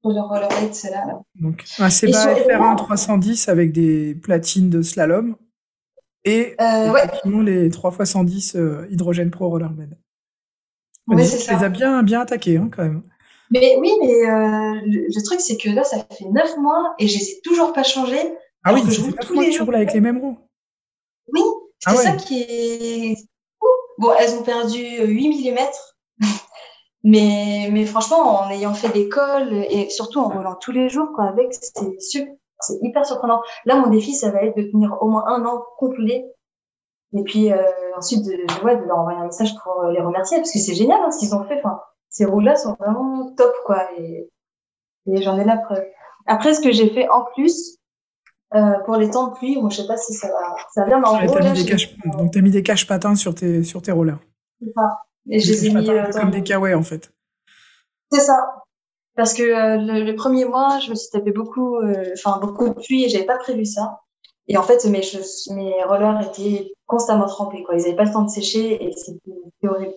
Le 0.05 0.21
rollerblade, 0.21 0.75
c'est 0.75 0.91
là, 0.91 1.05
là. 1.07 1.21
Donc 1.37 1.65
un 1.79 1.91
Seba 1.91 2.35
FR1 2.35 2.77
310 2.77 3.49
avec 3.49 3.73
des 3.73 4.15
platines 4.15 4.71
de 4.71 4.83
slalom 4.83 5.37
et 6.25 6.55
euh, 6.61 6.93
ouais. 6.93 7.11
les 7.43 7.71
3 7.71 7.97
x 8.01 8.11
110 8.11 8.57
euh, 8.57 8.87
hydrogène 8.91 9.31
pro 9.31 9.49
rollerblade. 9.49 9.99
Ouais, 11.07 11.27
tu 11.27 11.51
les 11.51 11.65
as 11.65 11.69
bien, 11.69 12.03
bien 12.03 12.21
attaqués 12.21 12.57
hein, 12.57 12.71
quand 12.75 12.83
même. 12.83 13.03
Mais 13.51 13.77
oui, 13.79 13.93
mais 14.01 14.29
euh, 14.29 14.81
le, 14.85 15.23
truc, 15.23 15.41
c'est 15.41 15.57
que 15.57 15.69
là, 15.69 15.85
ça 15.85 15.99
fait 15.99 16.25
9 16.25 16.57
mois 16.59 16.95
et 16.99 17.07
je 17.07 17.19
les 17.19 17.31
ai 17.31 17.41
toujours 17.43 17.73
pas 17.73 17.83
changés. 17.83 18.35
Ah 18.65 18.73
oui, 18.75 18.83
ça 18.83 19.03
fait 19.03 19.03
9 19.03 19.31
mois 19.31 19.45
que 19.45 19.51
tu 19.51 19.63
roules 19.63 19.75
avec 19.77 19.93
les 19.93 20.01
mêmes 20.01 20.19
roues. 20.19 20.39
Oui, 21.33 21.43
c'est 21.81 21.91
ah 21.91 21.97
ça 21.97 22.13
qui 22.13 22.43
est 22.43 23.17
Bon, 23.99 24.11
elles 24.19 24.35
ont 24.35 24.43
perdu 24.43 24.83
8 25.05 25.53
mm. 25.53 25.59
mais, 27.05 27.69
mais 27.71 27.87
franchement, 27.87 28.41
en 28.41 28.51
ayant 28.51 28.75
fait 28.75 28.93
l'école 28.95 29.53
et 29.53 29.89
surtout 29.91 30.21
en 30.21 30.29
roulant 30.29 30.57
tous 30.57 30.73
les 30.73 30.89
jours 30.89 31.09
quoi, 31.15 31.25
avec, 31.25 31.55
c'est 31.55 32.27
c'est 32.61 32.79
hyper 32.83 33.05
surprenant. 33.05 33.43
Là, 33.67 33.77
mon 33.77 33.91
défi, 33.91 34.15
ça 34.15 34.31
va 34.31 34.43
être 34.43 34.57
de 34.57 34.63
tenir 34.63 34.97
au 35.01 35.09
moins 35.09 35.25
un 35.27 35.45
an 35.45 35.63
complet. 35.77 36.25
Et 37.13 37.23
puis 37.23 37.53
euh, 37.53 37.63
ensuite, 37.97 38.25
de, 38.25 38.65
ouais, 38.65 38.77
de 38.77 38.85
leur 38.85 38.99
envoyer 38.99 39.19
un 39.19 39.27
message 39.27 39.55
pour 39.63 39.85
les 39.85 40.01
remercier, 40.01 40.39
parce 40.39 40.51
que 40.51 40.59
c'est 40.59 40.75
génial 40.75 41.01
hein, 41.03 41.11
ce 41.11 41.19
qu'ils 41.19 41.35
ont 41.35 41.45
fait. 41.45 41.59
Enfin, 41.59 41.81
ces 42.15 42.25
roues-là 42.25 42.55
sont 42.55 42.77
vraiment 42.79 43.35
top, 43.37 43.53
quoi. 43.67 43.89
Et, 43.99 44.31
et 45.07 45.23
j'en 45.23 45.39
ai 45.39 45.45
la 45.45 45.59
preuve. 45.59 45.85
Après, 46.27 46.55
ce 46.55 46.61
que 46.61 46.71
j'ai 46.71 46.89
fait 46.89 47.09
en 47.11 47.25
plus, 47.35 47.79
euh, 48.55 48.79
pour 48.87 48.97
les 48.97 49.11
temps 49.11 49.29
de 49.29 49.35
pluie, 49.35 49.61
moi, 49.61 49.69
je 49.69 49.79
sais 49.83 49.87
pas 49.87 49.97
si 49.97 50.15
ça 50.15 50.29
va, 50.29 50.57
ça 50.73 50.85
vient, 50.85 51.01
mais 51.01 51.09
en 51.09 51.25
gros, 51.27 51.39
Donc, 52.17 52.33
t'as 52.33 52.41
mis 52.41 52.53
des 52.53 52.63
caches 52.63 52.87
patins 52.87 53.17
sur 53.17 53.35
tes, 53.35 53.65
sur 53.65 53.83
tes 53.83 53.91
rollers. 53.91 54.21
C'est 54.61 54.73
ça. 54.73 55.01
Et 55.29 55.41
je 55.41 55.51
les 55.51 55.67
ai 55.67 55.75
mis, 55.75 55.91
euh, 55.91 56.11
comme 56.13 56.31
des 56.31 56.45
kawaii, 56.45 56.75
en 56.75 56.85
fait. 56.85 57.13
C'est 58.13 58.21
ça. 58.21 58.63
Parce 59.17 59.35
que 59.35 59.43
euh, 59.43 60.05
le, 60.05 60.15
premier 60.15 60.45
mois, 60.45 60.79
je 60.79 60.91
me 60.91 60.95
suis 60.95 61.11
tapé 61.11 61.33
beaucoup, 61.33 61.79
enfin, 62.13 62.39
beaucoup 62.41 62.69
de 62.69 62.75
pluie 62.75 63.05
et 63.05 63.09
j'avais 63.09 63.27
pas 63.27 63.39
prévu 63.39 63.65
ça. 63.65 64.03
Et 64.47 64.57
en 64.57 64.63
fait, 64.63 64.85
mes, 64.85 65.03
mes 65.51 65.85
rollers 65.85 66.21
étaient 66.29 66.73
constamment 66.87 67.27
trempés, 67.27 67.65
quoi. 67.65 67.75
Ils 67.75 67.87
avaient 67.87 67.97
pas 67.97 68.05
le 68.05 68.13
temps 68.13 68.23
de 68.23 68.31
sécher 68.31 68.85
et 68.85 68.93
c'était 68.93 69.69
horrible. 69.69 69.95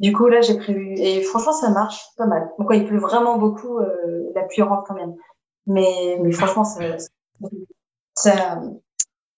Du 0.00 0.12
coup, 0.12 0.26
là, 0.26 0.40
j'ai 0.40 0.56
prévu. 0.56 0.94
Et 0.96 1.22
franchement, 1.22 1.52
ça 1.52 1.70
marche 1.70 2.02
pas 2.16 2.26
mal. 2.26 2.50
Donc, 2.58 2.68
quand 2.68 2.74
il 2.74 2.86
pleut 2.86 2.98
vraiment 2.98 3.38
beaucoup, 3.38 3.78
la 4.34 4.42
pluie 4.42 4.62
rentre 4.62 4.84
quand 4.88 4.94
même. 4.94 5.14
Mais, 5.66 6.18
mais 6.22 6.32
franchement, 6.32 6.64
ça, 8.14 8.60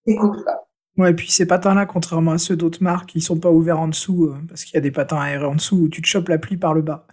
c'est 0.05 0.15
cool. 0.15 0.43
Quoi. 0.43 0.67
Ouais, 0.97 1.11
et 1.11 1.13
puis 1.13 1.31
ces 1.31 1.47
patins-là, 1.47 1.85
contrairement 1.85 2.33
à 2.33 2.37
ceux 2.37 2.55
d'autres 2.55 2.83
marques, 2.83 3.15
ils 3.15 3.21
sont 3.21 3.39
pas 3.39 3.49
ouverts 3.49 3.79
en 3.79 3.87
dessous 3.87 4.25
euh, 4.25 4.37
parce 4.47 4.63
qu'il 4.63 4.75
y 4.75 4.77
a 4.77 4.81
des 4.81 4.91
patins 4.91 5.19
aérés 5.19 5.45
en 5.45 5.55
dessous 5.55 5.77
où 5.77 5.89
tu 5.89 6.01
te 6.01 6.07
chopes 6.07 6.29
la 6.29 6.37
pluie 6.37 6.57
par 6.57 6.73
le 6.73 6.83
bas. 6.83 7.07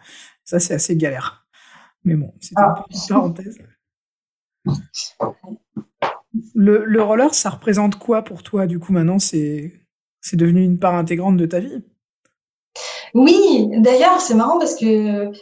Ça, 0.44 0.60
c'est 0.60 0.74
assez 0.74 0.96
galère. 0.96 1.46
Mais 2.04 2.14
bon, 2.14 2.34
c'est 2.40 2.54
ah. 2.56 2.84
une 2.90 3.08
parenthèse. 3.08 3.58
Le, 6.54 6.84
le, 6.84 7.02
roller, 7.02 7.32
ça 7.34 7.50
représente 7.50 7.98
quoi 7.98 8.22
pour 8.22 8.42
toi 8.42 8.66
Du 8.66 8.78
coup, 8.78 8.92
maintenant, 8.92 9.18
c'est 9.18 9.82
devenu 10.34 10.62
une 10.62 10.78
part 10.78 10.94
intégrante 10.94 11.38
de 11.38 11.46
ta 11.46 11.60
vie? 11.60 11.82
Oui, 13.14 13.68
d'ailleurs, 13.78 14.20
c'est 14.20 14.34
marrant 14.34 14.58
parce 14.58 14.74
que 14.76 15.32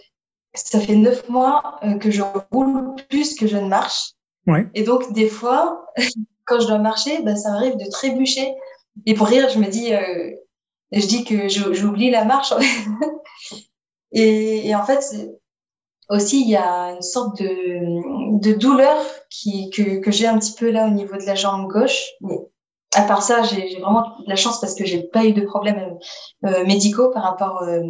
ça 0.54 0.80
fait 0.80 0.96
neuf 0.96 1.28
mois 1.28 1.78
euh, 1.82 1.98
que 1.98 2.10
je 2.10 2.22
roule 2.52 2.94
plus 3.08 3.34
que 3.34 3.46
je 3.46 3.56
ne 3.56 3.68
marche. 3.68 4.12
Et 4.74 4.82
donc, 4.82 5.12
des 5.12 5.28
fois, 5.28 5.86
quand 6.46 6.60
je 6.60 6.66
dois 6.66 6.78
marcher, 6.78 7.22
bah, 7.22 7.36
ça 7.36 7.52
arrive 7.52 7.76
de 7.76 7.88
trébucher. 7.90 8.54
Et 9.06 9.14
pour 9.14 9.26
rire, 9.26 9.48
je 9.50 9.58
me 9.58 9.66
dis, 9.66 9.92
euh, 9.92 10.30
je 10.92 11.06
dis 11.06 11.24
que 11.24 11.48
j'oublie 11.48 12.10
la 12.10 12.24
marche. 12.24 12.52
et, 14.12 14.68
et, 14.68 14.74
en 14.74 14.84
fait, 14.84 15.04
aussi, 16.08 16.40
il 16.40 16.48
y 16.48 16.56
a 16.56 16.94
une 16.94 17.02
sorte 17.02 17.42
de, 17.42 18.40
de 18.40 18.52
douleur 18.54 19.04
qui, 19.28 19.70
que, 19.70 19.98
que 19.98 20.10
j'ai 20.10 20.26
un 20.26 20.38
petit 20.38 20.54
peu 20.54 20.70
là 20.70 20.86
au 20.86 20.90
niveau 20.90 21.16
de 21.16 21.26
la 21.26 21.34
jambe 21.34 21.70
gauche. 21.70 22.02
Mais 22.22 22.38
à 22.94 23.02
part 23.02 23.22
ça, 23.22 23.42
j'ai 23.42 23.78
vraiment 23.80 24.16
de 24.20 24.28
la 24.28 24.36
chance 24.36 24.60
parce 24.60 24.74
que 24.74 24.84
j'ai 24.84 25.02
pas 25.02 25.24
eu 25.24 25.32
de 25.32 25.44
problèmes 25.44 25.98
euh, 26.44 26.64
médicaux 26.64 27.10
par 27.10 27.22
rapport 27.22 27.62
euh, 27.62 27.82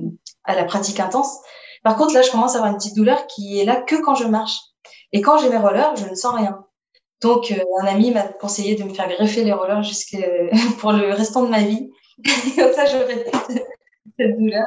à 0.44 0.54
la 0.54 0.64
pratique 0.64 1.00
intense. 1.00 1.38
Par 1.84 1.96
contre, 1.96 2.14
là, 2.14 2.22
je 2.22 2.30
commence 2.30 2.54
à 2.54 2.58
avoir 2.58 2.72
une 2.72 2.78
petite 2.78 2.96
douleur 2.96 3.26
qui 3.26 3.60
est 3.60 3.64
là 3.64 3.76
que 3.76 3.96
quand 4.02 4.14
je 4.14 4.24
marche. 4.24 4.58
Et 5.12 5.20
quand 5.20 5.38
j'ai 5.38 5.48
mes 5.48 5.56
rollers, 5.56 5.96
je 5.96 6.06
ne 6.06 6.14
sens 6.14 6.34
rien. 6.34 6.64
Donc, 7.22 7.50
euh, 7.50 7.62
un 7.82 7.86
ami 7.86 8.10
m'a 8.10 8.22
conseillé 8.22 8.76
de 8.76 8.84
me 8.84 8.94
faire 8.94 9.08
greffer 9.08 9.44
les 9.44 9.52
rollers 9.52 9.82
jusqu'à 9.82 10.18
pour 10.80 10.92
le 10.92 11.12
restant 11.12 11.42
de 11.42 11.48
ma 11.48 11.62
vie. 11.62 11.90
Comme 12.56 12.72
ça, 12.72 12.86
j'aurais 12.86 13.24
cette 14.18 14.38
douleur. 14.38 14.66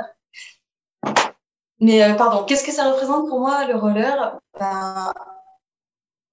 Mais 1.79 2.03
euh, 2.03 2.13
pardon, 2.13 2.43
qu'est-ce 2.45 2.63
que 2.63 2.71
ça 2.71 2.91
représente 2.91 3.27
pour 3.27 3.39
moi 3.39 3.65
le 3.65 3.75
roller? 3.75 4.39
Ben, 4.59 5.13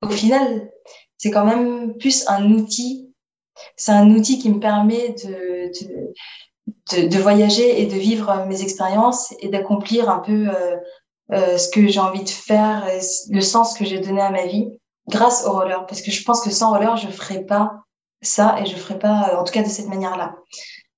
Au 0.03 0.09
final, 0.09 0.71
c'est 1.17 1.31
quand 1.31 1.45
même 1.45 1.97
plus 1.97 2.29
un 2.29 2.51
outil. 2.51 3.08
C'est 3.77 3.93
un 3.93 4.11
outil 4.11 4.39
qui 4.39 4.51
me 4.51 4.61
permet 4.61 5.15
de, 5.25 5.71
de, 6.93 7.19
voyager 7.19 7.83
et 7.83 7.87
de 7.87 7.95
vivre 7.95 8.45
mes 8.47 8.63
expériences 8.63 9.35
et 9.41 9.49
d'accomplir 9.49 10.09
un 10.11 10.19
peu 10.19 10.49
euh, 10.49 10.77
euh, 11.33 11.59
ce 11.59 11.69
que 11.69 11.87
j'ai 11.89 12.01
envie 12.01 12.25
de 12.25 12.29
faire, 12.29 12.87
le 13.31 13.41
sens 13.41 13.77
que 13.77 13.85
j'ai 13.85 13.99
donné 14.01 14.21
à 14.21 14.31
ma 14.31 14.47
vie 14.47 14.69
grâce 15.09 15.45
au 15.47 15.53
roller. 15.53 15.87
Parce 15.87 16.03
que 16.03 16.11
je 16.11 16.23
pense 16.25 16.41
que 16.41 16.51
sans 16.51 16.71
roller, 16.71 16.97
je 16.97 17.09
ferais 17.09 17.45
pas 17.45 17.83
ça 18.21 18.57
et 18.61 18.67
je 18.67 18.77
ferais 18.77 18.99
pas, 18.99 19.31
euh, 19.31 19.37
en 19.37 19.45
tout 19.45 19.53
cas 19.53 19.63
de 19.63 19.69
cette 19.69 19.89
manière-là. 19.89 20.37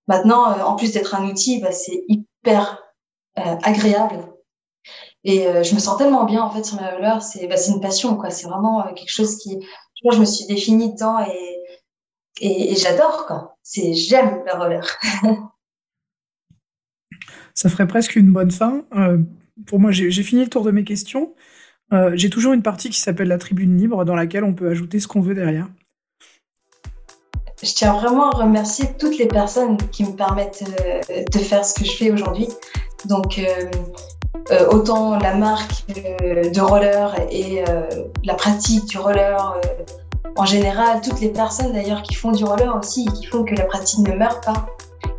Maintenant, 0.07 0.59
en 0.63 0.75
plus 0.77 0.93
d'être 0.93 1.15
un 1.15 1.29
outil, 1.29 1.61
bah, 1.61 1.73
c'est 1.73 2.05
hyper 2.09 2.83
agréable. 3.37 4.27
Et 5.23 5.47
je 5.63 5.75
me 5.75 5.79
sens 5.79 5.97
tellement 5.99 6.25
bien 6.25 6.43
en 6.43 6.51
fait 6.51 6.65
sur 6.65 6.81
ma 6.81 6.91
roller. 6.91 7.23
C'est 7.23 7.47
bah, 7.47 7.55
une 7.69 7.81
passion, 7.81 8.17
quoi. 8.17 8.31
C'est 8.31 8.49
vraiment 8.49 8.83
quelque 8.95 9.13
chose 9.13 9.37
qui, 9.37 9.61
je, 10.03 10.11
je 10.11 10.19
me 10.19 10.25
suis 10.25 10.47
définie 10.47 10.93
dedans 10.93 11.21
et, 11.21 11.60
et, 12.41 12.73
et 12.73 12.77
j'adore, 12.77 13.27
quoi. 13.27 13.57
C'est 13.63 13.95
j'aime 13.95 14.43
le 14.47 14.59
roller. 14.59 14.87
ça 17.55 17.69
ferait 17.69 17.87
presque 17.87 18.17
une 18.17 18.33
bonne 18.33 18.51
fin 18.51 18.85
pour 19.67 19.79
moi, 19.79 19.91
j'ai 19.93 20.11
fini 20.23 20.43
le 20.43 20.51
tour 20.51 20.63
de 20.63 20.71
mes 20.71 20.85
questions. 20.85 21.35
Euh, 21.93 22.13
j'ai 22.15 22.31
toujours 22.31 22.53
une 22.53 22.63
partie 22.63 22.91
qui 22.91 23.01
s'appelle 23.01 23.29
la 23.29 23.39
tribune 23.39 23.77
libre, 23.77 24.05
dans 24.05 24.15
laquelle 24.15 24.45
on 24.45 24.55
peut 24.55 24.69
ajouter 24.69 25.01
ce 25.01 25.09
qu'on 25.09 25.21
veut 25.21 25.35
derrière. 25.35 25.69
Je 27.63 27.73
tiens 27.75 27.93
vraiment 27.93 28.31
à 28.31 28.39
remercier 28.39 28.87
toutes 28.99 29.19
les 29.19 29.27
personnes 29.27 29.77
qui 29.91 30.05
me 30.05 30.13
permettent 30.13 30.65
euh, 30.81 31.25
de 31.31 31.39
faire 31.39 31.65
ce 31.65 31.75
que 31.75 31.85
je 31.85 31.93
fais 31.93 32.11
aujourd'hui. 32.11 32.49
Donc, 33.07 33.39
euh, 33.39 34.67
autant 34.71 35.19
la 35.19 35.35
marque 35.35 35.87
de 35.89 36.61
roller 36.61 37.15
et 37.31 37.63
la 38.25 38.35
pratique 38.35 38.85
du 38.87 38.99
roller 38.99 39.61
en 40.37 40.45
général, 40.45 41.01
toutes 41.03 41.21
les 41.21 41.29
personnes 41.29 41.73
d'ailleurs 41.73 42.03
qui 42.03 42.15
font 42.15 42.33
du 42.33 42.45
roller 42.45 42.75
aussi, 42.77 43.07
qui 43.07 43.27
font 43.27 43.45
que 43.45 43.55
la 43.55 43.65
pratique 43.65 44.01
ne 44.01 44.15
meurt 44.15 44.45
pas 44.45 44.67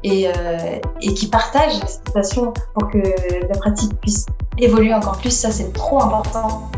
et, 0.04 0.28
euh, 0.28 0.80
et 1.02 1.14
qui 1.14 1.28
partagent 1.28 1.80
cette 1.86 2.14
passion 2.14 2.54
pour 2.74 2.90
que 2.90 3.00
la 3.48 3.58
pratique 3.58 3.94
puisse 4.02 4.26
évoluer 4.58 4.94
encore 4.94 5.18
plus, 5.18 5.32
ça 5.32 5.52
c'est 5.52 5.74
trop 5.74 6.02
important. 6.02 6.70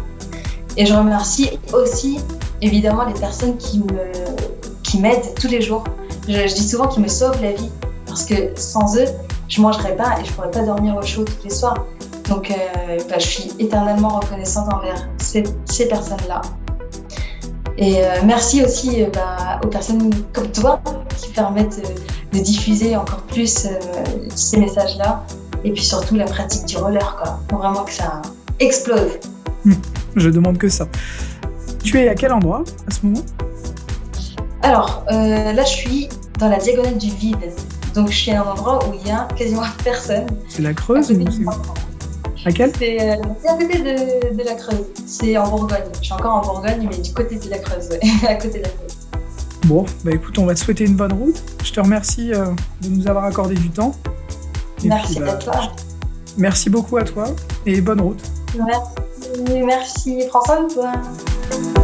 Et 0.75 0.85
je 0.85 0.93
remercie 0.93 1.59
aussi 1.71 2.19
évidemment 2.61 3.05
les 3.05 3.13
personnes 3.13 3.57
qui 3.57 3.79
me 3.79 4.11
qui 4.93 4.99
m'aident 4.99 5.33
tous 5.39 5.47
les 5.47 5.61
jours. 5.61 5.83
Je, 6.27 6.53
dis 6.53 6.69
souvent 6.69 6.87
qu'ils 6.87 7.01
me 7.01 7.07
sauvent 7.07 7.41
la 7.41 7.51
vie 7.51 7.71
parce 8.05 8.25
que 8.25 8.55
sans 8.55 8.95
eux, 8.97 9.07
je 9.49 9.59
mangerais 9.59 9.95
pas 9.95 10.19
et 10.21 10.25
je 10.25 10.31
pourrais 10.33 10.51
pas 10.51 10.61
dormir 10.61 10.95
au 10.95 11.01
chaud 11.01 11.23
tous 11.23 11.43
les 11.43 11.49
soirs. 11.49 11.85
Donc, 12.29 12.51
euh, 12.51 12.99
bah, 13.09 13.17
je 13.17 13.25
suis 13.25 13.51
éternellement 13.59 14.19
reconnaissante 14.19 14.71
envers 14.71 15.07
ces 15.17 15.87
personnes-là. 15.87 16.41
Et 17.77 18.03
euh, 18.03 18.21
merci 18.25 18.63
aussi 18.63 19.03
euh, 19.03 19.07
bah, 19.13 19.59
aux 19.63 19.67
personnes 19.67 20.11
comme 20.31 20.51
toi 20.51 20.81
qui 21.17 21.31
permettent 21.31 21.81
de 22.31 22.39
diffuser 22.39 22.95
encore 22.95 23.21
plus 23.23 23.67
ces 24.35 24.57
messages-là. 24.57 25.25
Et 25.63 25.71
puis 25.71 25.83
surtout 25.83 26.15
la 26.15 26.25
pratique 26.25 26.65
du 26.65 26.77
roller, 26.77 27.15
quoi. 27.15 27.39
Pour 27.47 27.59
vraiment 27.59 27.83
que 27.83 27.91
ça 27.91 28.21
explose. 28.59 29.19
Je 30.15 30.29
demande 30.29 30.57
que 30.57 30.69
ça. 30.69 30.87
Tu 31.83 31.99
es 31.99 32.07
à 32.09 32.15
quel 32.15 32.33
endroit 32.33 32.63
à 32.87 32.93
ce 32.93 33.05
moment? 33.05 33.21
Alors, 34.61 35.05
là, 35.09 35.63
je 35.63 35.69
suis 35.69 36.09
dans 36.39 36.49
la 36.49 36.57
diagonale 36.57 36.97
du 36.97 37.09
vide. 37.11 37.51
Donc, 37.95 38.09
je 38.09 38.17
suis 38.17 38.31
à 38.31 38.41
un 38.41 38.45
endroit 38.45 38.79
où 38.87 38.93
il 38.93 39.07
y 39.07 39.11
a 39.11 39.27
quasiment 39.35 39.63
personne. 39.83 40.25
C'est 40.49 40.61
la 40.61 40.73
Creuse 40.73 41.11
ou 41.11 41.15
Laquelle? 42.45 42.71
C'est 42.77 43.01
euh, 43.01 43.15
à 43.47 43.53
côté 43.53 43.79
de, 43.79 44.35
de 44.35 44.43
la 44.43 44.55
Creuse. 44.55 44.85
C'est 45.05 45.37
en 45.37 45.49
Bourgogne. 45.49 45.83
Je 45.99 46.05
suis 46.05 46.13
encore 46.13 46.35
en 46.35 46.41
Bourgogne, 46.41 46.89
mais 46.89 46.97
du 46.97 47.13
côté 47.13 47.37
de 47.37 47.49
la 47.49 47.59
Creuse, 47.59 47.89
ouais. 47.89 47.99
à 48.27 48.35
côté 48.35 48.59
de 48.59 48.63
la 48.63 48.69
Creuse. 48.69 48.97
Bon, 49.65 49.85
bah 50.03 50.11
écoute, 50.11 50.37
on 50.37 50.45
va 50.45 50.53
te 50.53 50.59
souhaiter 50.59 50.85
une 50.85 50.95
bonne 50.95 51.13
route. 51.13 51.41
Je 51.63 51.71
te 51.71 51.79
remercie 51.79 52.33
euh, 52.33 52.45
de 52.81 52.89
nous 52.89 53.07
avoir 53.07 53.23
accordé 53.23 53.55
du 53.55 53.69
temps. 53.69 53.95
Et 54.83 54.89
merci 54.89 55.15
puis, 55.15 55.23
bah, 55.23 55.31
à 55.31 55.35
toi. 55.35 55.71
Merci 56.37 56.69
beaucoup 56.69 56.97
à 56.97 57.03
toi 57.03 57.27
et 57.65 57.79
bonne 57.79 58.01
route. 58.01 58.21
Merci, 58.57 59.63
merci. 59.63 60.17
De 60.17 60.73
toi. 60.73 61.82